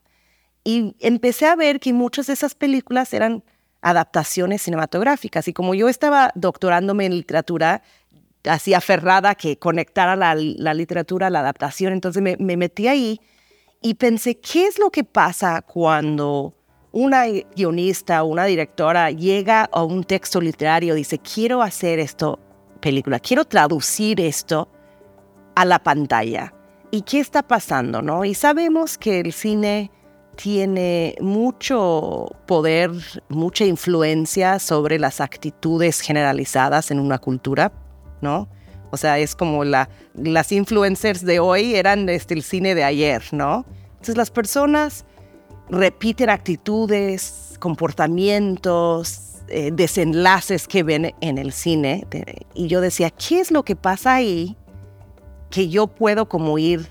[0.63, 3.43] Y empecé a ver que muchas de esas películas eran
[3.81, 7.81] adaptaciones cinematográficas y como yo estaba doctorándome en literatura,
[8.45, 13.19] así aferrada que conectara la, literatura a la adaptación, entonces me, me metí ahí
[13.81, 16.55] y pensé, ¿qué es lo que pasa cuando
[16.93, 22.39] una guionista o una directora llega a un texto literario y dice, quiero hacer esto
[22.79, 24.69] película, quiero traducir esto
[25.55, 26.53] a la pantalla.
[26.91, 28.01] ¿Y qué está pasando?
[28.01, 28.25] ¿no?
[28.25, 29.91] Y sabemos que el cine
[30.35, 32.91] tiene mucho poder,
[33.29, 37.71] mucha influencia sobre las actitudes generalizadas en una cultura,
[38.21, 38.49] ¿no?
[38.91, 43.23] O sea, es como la, las influencers de hoy eran este, el cine de ayer,
[43.31, 43.65] ¿no?
[43.93, 45.05] Entonces las personas
[45.69, 52.05] repiten actitudes, comportamientos, eh, desenlaces que ven en el cine.
[52.53, 54.55] Y yo decía, ¿qué es lo que pasa ahí
[55.53, 56.87] que yo puedo como ir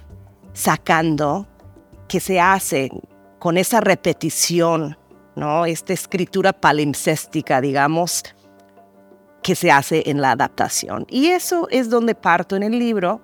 [0.52, 1.48] sacando
[2.06, 2.92] que se hace
[3.40, 4.96] con esa repetición,
[5.34, 5.66] ¿no?
[5.66, 8.22] Esta escritura palimpséstica, digamos,
[9.42, 11.06] que se hace en la adaptación.
[11.10, 13.20] Y eso es donde parto en el libro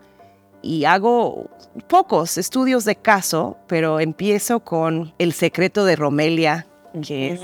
[0.61, 1.49] y hago
[1.87, 6.67] pocos estudios de caso, pero empiezo con El secreto de Romelia,
[7.01, 7.41] que es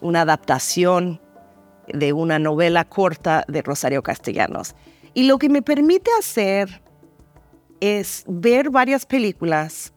[0.00, 1.20] una adaptación
[1.86, 4.74] de una novela corta de Rosario Castellanos.
[5.14, 6.81] Y lo que me permite hacer
[7.82, 9.92] es ver varias películas,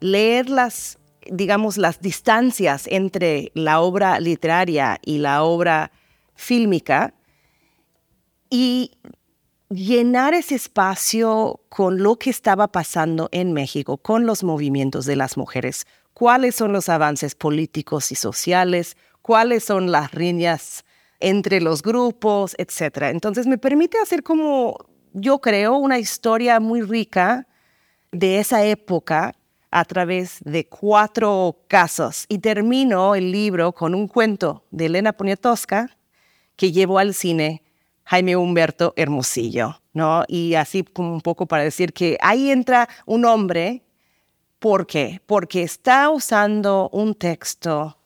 [0.00, 0.98] leer las,
[1.30, 5.90] digamos, las distancias entre la obra literaria y la obra
[6.34, 7.14] fílmica
[8.50, 8.90] y
[9.70, 15.38] llenar ese espacio con lo que estaba pasando en México, con los movimientos de las
[15.38, 20.84] mujeres, cuáles son los avances políticos y sociales, cuáles son las riñas
[21.20, 23.04] entre los grupos, etc.
[23.04, 24.76] Entonces me permite hacer como,
[25.14, 27.46] yo creo, una historia muy rica
[28.12, 29.34] de esa época
[29.70, 32.26] a través de cuatro casos.
[32.28, 35.96] Y termino el libro con un cuento de Elena Poniatowska
[36.56, 37.62] que llevó al cine
[38.04, 40.24] Jaime Humberto Hermosillo, ¿no?
[40.28, 43.82] Y así un poco para decir que ahí entra un hombre,
[44.58, 45.20] ¿por qué?
[45.26, 47.96] Porque está usando un texto,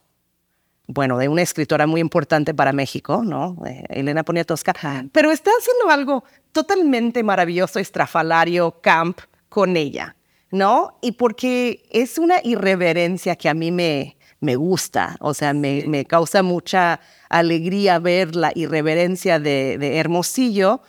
[0.89, 3.57] bueno, de una escritora muy importante para México, ¿no?
[3.66, 4.74] Eh, Elena Poniatowska,
[5.12, 9.20] pero está haciendo algo totalmente maravilloso, estrafalario, camp
[9.51, 10.16] con ella,
[10.51, 10.99] ¿no?
[11.03, 16.07] Y porque es una irreverencia que a mí me, me gusta, o sea, me, me
[16.07, 20.80] causa mucha alegría ver la irreverencia de, de Hermosillo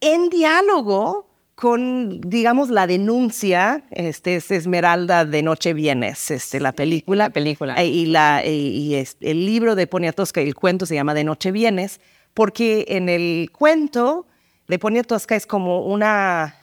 [0.00, 1.26] en diálogo
[1.56, 7.30] con, digamos, la denuncia, este es Esmeralda de Noche Vienes, este, la película.
[7.30, 7.74] película.
[7.76, 11.52] Eh, y, la, eh, y, el libro de Poniatowska, el cuento se llama De Noche
[11.52, 12.00] Vienes,
[12.34, 14.26] porque en el cuento
[14.68, 16.56] de Poniatowska es como una,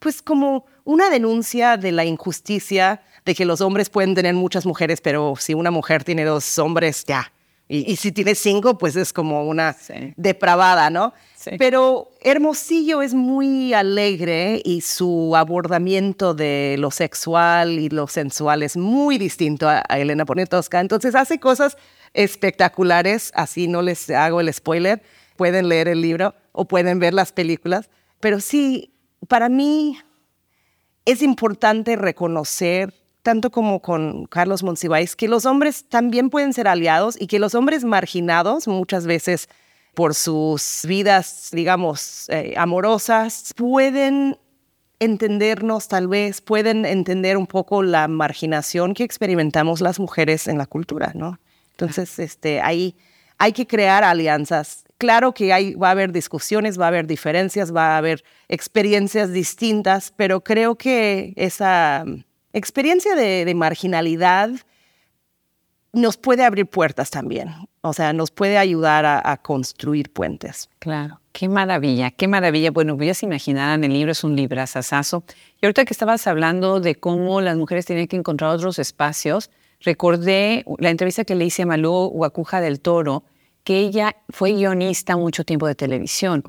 [0.00, 5.00] pues como una denuncia de la injusticia de que los hombres pueden tener muchas mujeres,
[5.00, 7.30] pero si una mujer tiene dos hombres, ya.
[7.72, 9.76] Y, si tiene cinco, pues es como una
[10.16, 11.14] depravada, ¿no?
[11.56, 18.76] Pero Hermosillo es muy alegre y su abordamiento de lo sexual y lo sensual es
[18.76, 20.80] muy distinto a, Elena Poniatowska.
[20.80, 21.76] Entonces hace cosas
[22.12, 25.00] espectaculares, así no les hago el spoiler.
[25.36, 27.88] Pueden leer el libro o pueden ver las películas.
[28.18, 28.96] Pero sí,
[29.28, 29.96] para mí
[31.04, 37.20] es importante reconocer tanto como con Carlos Monsiváis, que los hombres también pueden ser aliados
[37.20, 39.48] y que los hombres marginados muchas veces
[39.94, 44.38] por sus vidas, digamos, eh, amorosas, pueden
[45.00, 50.66] entendernos tal vez, pueden entender un poco la marginación que experimentamos las mujeres en la
[50.66, 51.40] cultura, ¿no?
[51.72, 52.94] Entonces, este, ahí
[53.38, 54.84] hay que crear alianzas.
[54.98, 59.32] Claro que hay, va a haber discusiones, va a haber diferencias, va a haber experiencias
[59.32, 62.04] distintas, pero creo que esa
[62.52, 64.50] experiencia de, marginalidad
[65.92, 70.68] nos puede abrir puertas también, o sea, nos puede ayudar a, construir puentes.
[70.78, 72.70] Claro, qué maravilla, qué maravilla.
[72.70, 75.24] Bueno, voy a imaginar en el libro, es un librazazazo.
[75.60, 80.64] Y ahorita que estabas hablando de cómo las mujeres tienen que encontrar otros espacios, recordé
[80.78, 83.24] la entrevista que le hice a Malú Huacuja del Toro,
[83.64, 86.42] que ella fue guionista mucho tiempo de televisión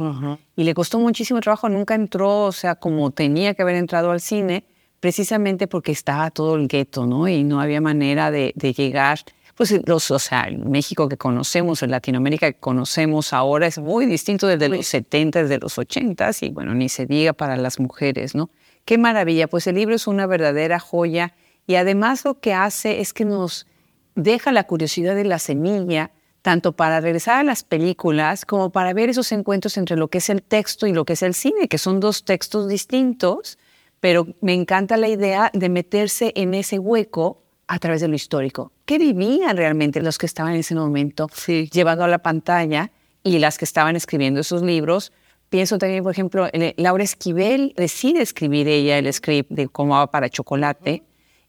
[0.56, 4.22] y le costó muchísimo trabajo, nunca entró, o sea, como tenía que haber entrado al
[4.22, 4.64] cine,
[5.02, 7.28] precisamente porque estaba todo el gueto, ¿no?
[7.28, 9.20] Y no había manera de, llegar.
[9.56, 14.06] Pues los, o sea, el México que conocemos, el Latinoamérica que conocemos ahora es muy
[14.06, 18.34] distinto desde los 70, desde los 80 y bueno, ni se diga para las mujeres,
[18.34, 18.49] ¿no?
[18.86, 21.34] Qué maravilla, pues el libro es una verdadera joya
[21.68, 23.68] y además lo que hace es que nos
[24.16, 29.10] deja la curiosidad de la semilla, tanto para regresar a las películas como para ver
[29.10, 31.78] esos encuentros entre lo que es el texto y lo que es el cine, que
[31.78, 33.58] son dos textos distintos,
[34.02, 38.74] pero me encanta la idea de meterse en ese hueco a través de lo histórico.
[38.86, 41.30] ¿Qué vivían realmente los que estaban en ese momento
[41.72, 42.91] llevando a la pantalla
[43.24, 45.14] y las que estaban escribiendo esos libros?
[45.49, 50.30] Pienso también, por ejemplo, Laura Esquivel decide escribir ella el script de Cómo va para
[50.30, 51.04] chocolate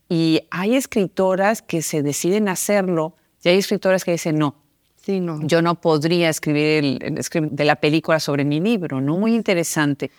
[0.09, 4.57] y hay escritoras que se deciden hacerlo y hay escritoras que dicen no.
[4.97, 5.41] Sí, no.
[5.45, 9.17] Yo no podría escribir el script de la película sobre mi libro, ¿no?
[9.17, 10.11] Muy interesante.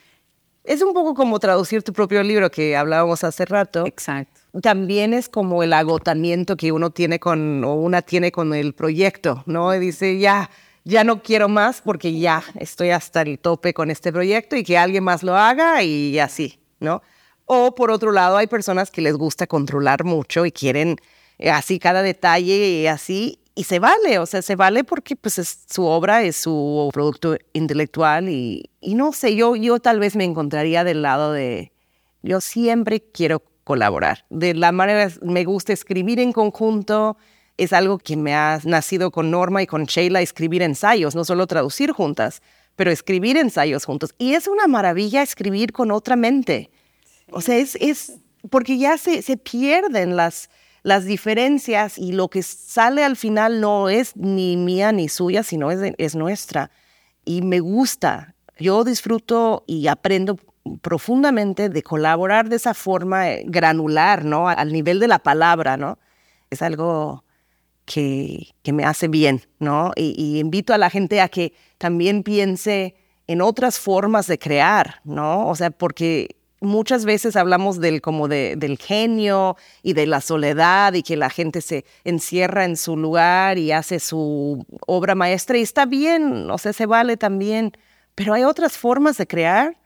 [0.63, 3.85] Es un poco como traducir tu propio libro que hablábamos hace rato.
[3.85, 4.39] Exacto.
[4.61, 9.43] También es como el agotamiento que uno tiene con, o una tiene con el proyecto,
[9.45, 9.75] ¿no?
[9.75, 10.49] Y dice, ya,
[10.85, 14.77] ya no quiero más porque ya estoy hasta el tope con este proyecto y que
[14.77, 17.01] alguien más lo haga y así, ¿no?
[17.45, 20.97] O por otro lado, hay personas que les gusta controlar mucho y quieren
[21.39, 25.37] eh, así cada detalle y así, y se vale, o sea, se vale porque pues
[25.37, 30.15] es su obra, es su producto intelectual y, y no sé, yo, yo tal vez
[30.15, 31.71] me encontraría del lado de,
[32.23, 34.25] yo siempre quiero colaborar.
[34.29, 37.17] De la manera, me gusta escribir en conjunto,
[37.57, 41.45] es algo que me ha nacido con Norma y con Sheila, escribir ensayos, no solo
[41.45, 42.41] traducir juntas,
[42.75, 44.15] pero escribir ensayos juntos.
[44.17, 46.71] Y es una maravilla escribir con otra mente.
[47.29, 48.13] O sea, es, es
[48.49, 50.49] porque ya se, se pierden las
[50.83, 55.71] las diferencias y lo que sale al final no es ni mía ni suya, sino
[55.71, 56.71] es, es nuestra.
[57.25, 60.37] Y me gusta, yo disfruto y aprendo
[60.81, 64.49] profundamente de colaborar de esa forma eh, granular, ¿no?
[64.49, 65.99] Al nivel de la palabra, ¿no?
[66.49, 67.23] Es algo
[67.85, 69.91] que, que me hace bien, ¿no?
[69.95, 72.95] Y, y, invito a la gente a que también piense
[73.27, 75.47] en otras formas de crear, ¿no?
[75.47, 81.03] O sea, porque muchas veces hablamos del como del genio y de la soledad y
[81.03, 85.85] que la gente se encierra en su lugar y hace su obra maestra y está
[85.85, 87.73] bien, o sea, se vale también,
[88.15, 89.77] pero hay otras formas de crear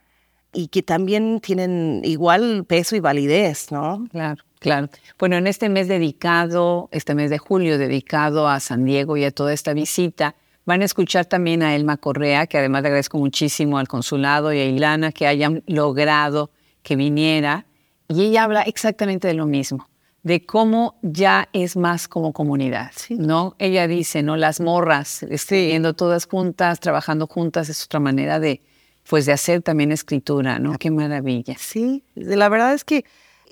[0.54, 4.06] y que también tienen igual peso y validez, ¿no?
[4.12, 4.90] Claro, claro.
[5.20, 9.32] Bueno, en este mes dedicado, este mes de julio dedicado a San Diego y a
[9.32, 13.78] toda esta visita, van a escuchar también a Elma Correa, que además le agradezco muchísimo
[13.78, 16.52] al consulado y a Ilana que hayan logrado
[16.88, 17.66] que viniera
[18.08, 19.90] y ella habla exactamente de lo mismo,
[20.24, 23.58] de cómo ya es más como comunidad, ¿no?
[23.60, 24.38] Ella dice, ¿no?
[24.38, 28.62] Las morras escribiendo todas juntas, trabajando juntas, es otra manera de,
[29.10, 30.78] pues, de hacer también escritura, ¿no?
[30.78, 31.56] Qué maravilla.
[31.60, 33.04] Sí, la verdad es que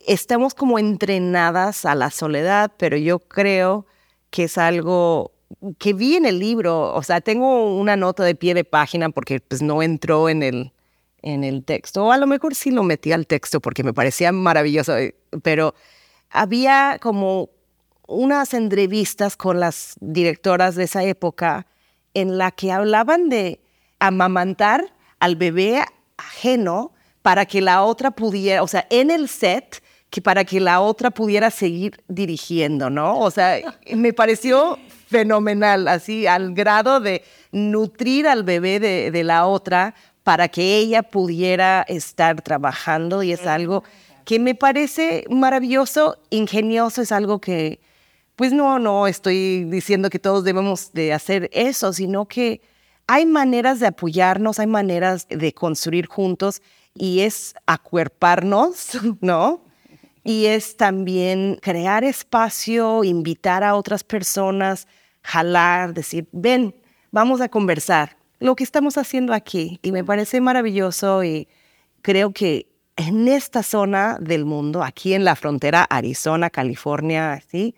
[0.07, 3.85] estamos como entrenadas a la soledad, pero yo creo
[4.29, 5.33] que es algo
[5.77, 9.41] que vi en el libro, o sea, tengo una nota de pie de página porque
[9.41, 10.71] pues no entró en el
[11.25, 14.31] en el texto, o a lo mejor sí lo metí al texto porque me parecía
[14.31, 15.73] maravilloso, eh, pero
[16.29, 17.49] había como
[18.07, 21.65] unas entrevistas con las directoras de esa época
[22.13, 23.59] en la que hablaban de
[23.99, 25.83] amamantar al bebé
[26.15, 30.79] ajeno para que la otra pudiera, o sea, en el set, que para que la
[30.79, 33.19] otra pudiera seguir dirigiendo, ¿no?
[33.19, 33.57] O sea,
[33.95, 39.95] me pareció fenomenal, así, al grado de nutrir al bebé de, de la otra
[40.25, 43.83] para que ella pudiera estar trabajando y es algo
[44.25, 47.79] que me parece maravilloso, ingenioso, es algo que,
[48.35, 52.61] pues no, no estoy diciendo que todos debemos de hacer eso, sino que
[53.05, 56.63] hay maneras de apoyarnos, hay maneras de construir juntos
[56.95, 59.61] y es acuerparnos, ¿no?
[60.23, 64.87] Y es también crear espacio, invitar a otras personas,
[65.21, 66.73] jalar, decir, ven,
[67.11, 71.47] vamos a conversar lo que estamos haciendo aquí y me parece maravilloso y
[72.01, 72.67] creo que
[72.97, 77.75] en esta zona del mundo, aquí en la frontera Arizona, California, así,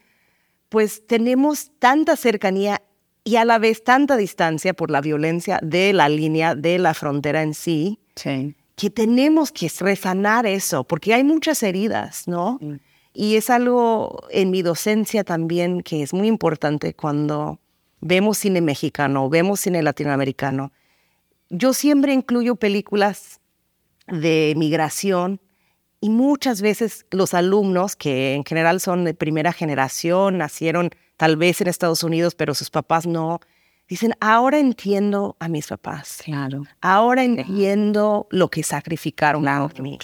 [0.70, 2.82] pues tenemos tanta cercanía
[3.24, 7.42] y a la vez tanta distancia por la violencia de la línea de la frontera
[7.42, 8.00] en sí,
[8.76, 12.60] que tenemos que resanar eso, porque hay muchas heridas, ¿no?
[13.14, 17.60] Y es algo en mi docencia también que es muy importante cuando
[18.02, 20.72] vemos cine mexicano, vemos cine latinoamericano.
[21.50, 23.40] Yo siempre incluyo películas
[24.08, 25.40] de migración
[26.00, 31.62] y muchas veces los alumnos, que en general son de primera generación, nacieron tal vez
[31.62, 33.40] en Estados Unidos, pero sus papás no,
[33.88, 36.22] dicen, ahora entiendo a mis papás.
[36.24, 36.64] Claro.
[36.82, 39.98] Ahora entiendo lo que sacrificaron por mí.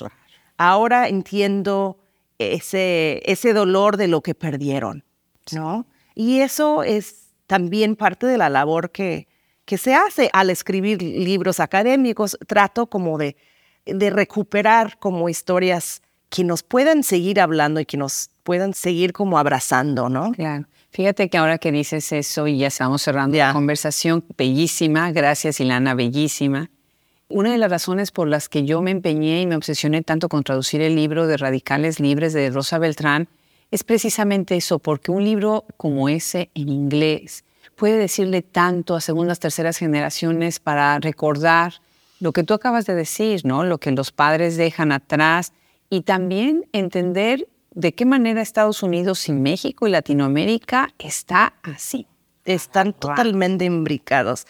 [0.58, 2.00] Ahora entiendo
[2.40, 5.04] ese, ese dolor de lo que perdieron,
[5.52, 5.86] ¿no?
[6.16, 7.23] Y eso es
[7.54, 9.28] también parte de la labor que,
[9.64, 12.36] que se hace al escribir libros académicos.
[12.48, 13.36] Trato como de,
[13.86, 19.38] de recuperar como historias que nos puedan seguir hablando y que nos puedan seguir como
[19.38, 20.32] abrazando, ¿no?
[20.32, 20.66] Claro.
[20.90, 25.94] Fíjate que ahora que dices eso y ya estamos cerrando la conversación, bellísima, gracias Ilana,
[25.94, 26.72] bellísima.
[27.30, 30.44] Una de las razones por las que yo me empeñé y me obsesioné tanto con
[30.44, 33.28] traducir el libro de Radicales Libres de Rosa Beltrán
[33.74, 37.44] es precisamente eso, porque un libro como ese en inglés
[37.76, 41.74] puede decirle tanto a segundas, terceras generaciones para recordar
[42.20, 43.64] lo que tú acabas de decir, ¿no?
[43.64, 45.54] Lo que los padres dejan atrás
[45.90, 52.06] y también entender de qué manera Estados Unidos y México y Latinoamérica está así.
[52.46, 54.46] Están totalmente imbricados.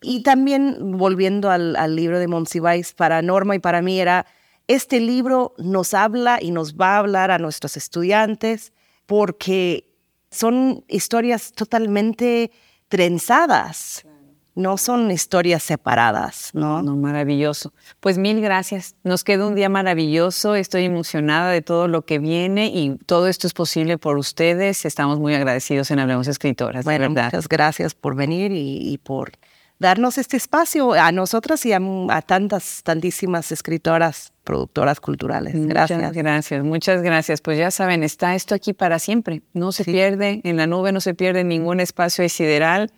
[0.00, 4.26] Y también, volviendo al, al libro de Monsiváis, para Norma y para mí era
[4.70, 8.72] este libro nos habla y nos va a hablar a nuestros estudiantes
[9.04, 9.92] porque
[10.30, 12.52] son historias totalmente
[12.88, 14.06] trenzadas.
[14.54, 16.82] No son historias separadas, ¿no?
[16.82, 17.72] No, maravilloso.
[17.98, 18.94] Pues mil gracias.
[19.02, 20.54] Nos queda un día maravilloso.
[20.54, 24.84] Estoy emocionada de todo lo que viene y todo esto es posible por ustedes.
[24.84, 26.84] Estamos muy agradecidos en Hablemos Escritoras.
[26.84, 29.32] Bueno, muchas gracias por venir y por
[29.80, 31.80] darnos este espacio a nosotras y a,
[32.24, 35.54] tantas, tantísimas escritoras, productoras culturales.
[35.54, 35.98] Gracias.
[35.98, 37.40] Muchas gracias, muchas gracias.
[37.40, 39.42] Pues ya saben, está esto aquí para siempre.
[39.54, 42.92] No se pierde, en la nube no se pierde ningún espacio sideral.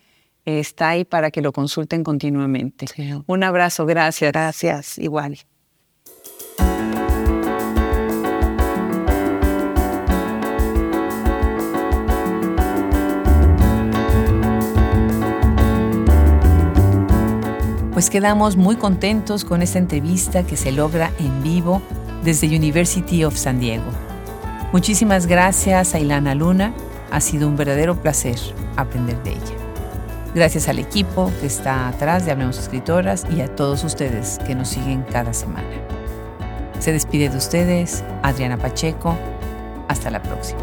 [0.44, 2.86] Está ahí para que lo consulten continuamente.
[3.26, 4.32] Un abrazo, gracias.
[4.32, 5.38] Gracias, igual.
[17.93, 21.82] Pues quedamos muy contentos con esta entrevista que se logra en vivo
[22.24, 23.84] desde University of San Diego.
[24.72, 26.72] Muchísimas gracias a Ilana Luna,
[27.11, 28.38] ha sido un verdadero placer
[28.76, 29.57] aprender de ella.
[30.34, 34.68] Gracias al equipo que está atrás de Hablemos Escritoras y a todos ustedes que nos
[34.68, 35.68] siguen cada semana.
[36.78, 39.14] Se despide de ustedes Adriana Pacheco.
[39.88, 40.62] Hasta la próxima.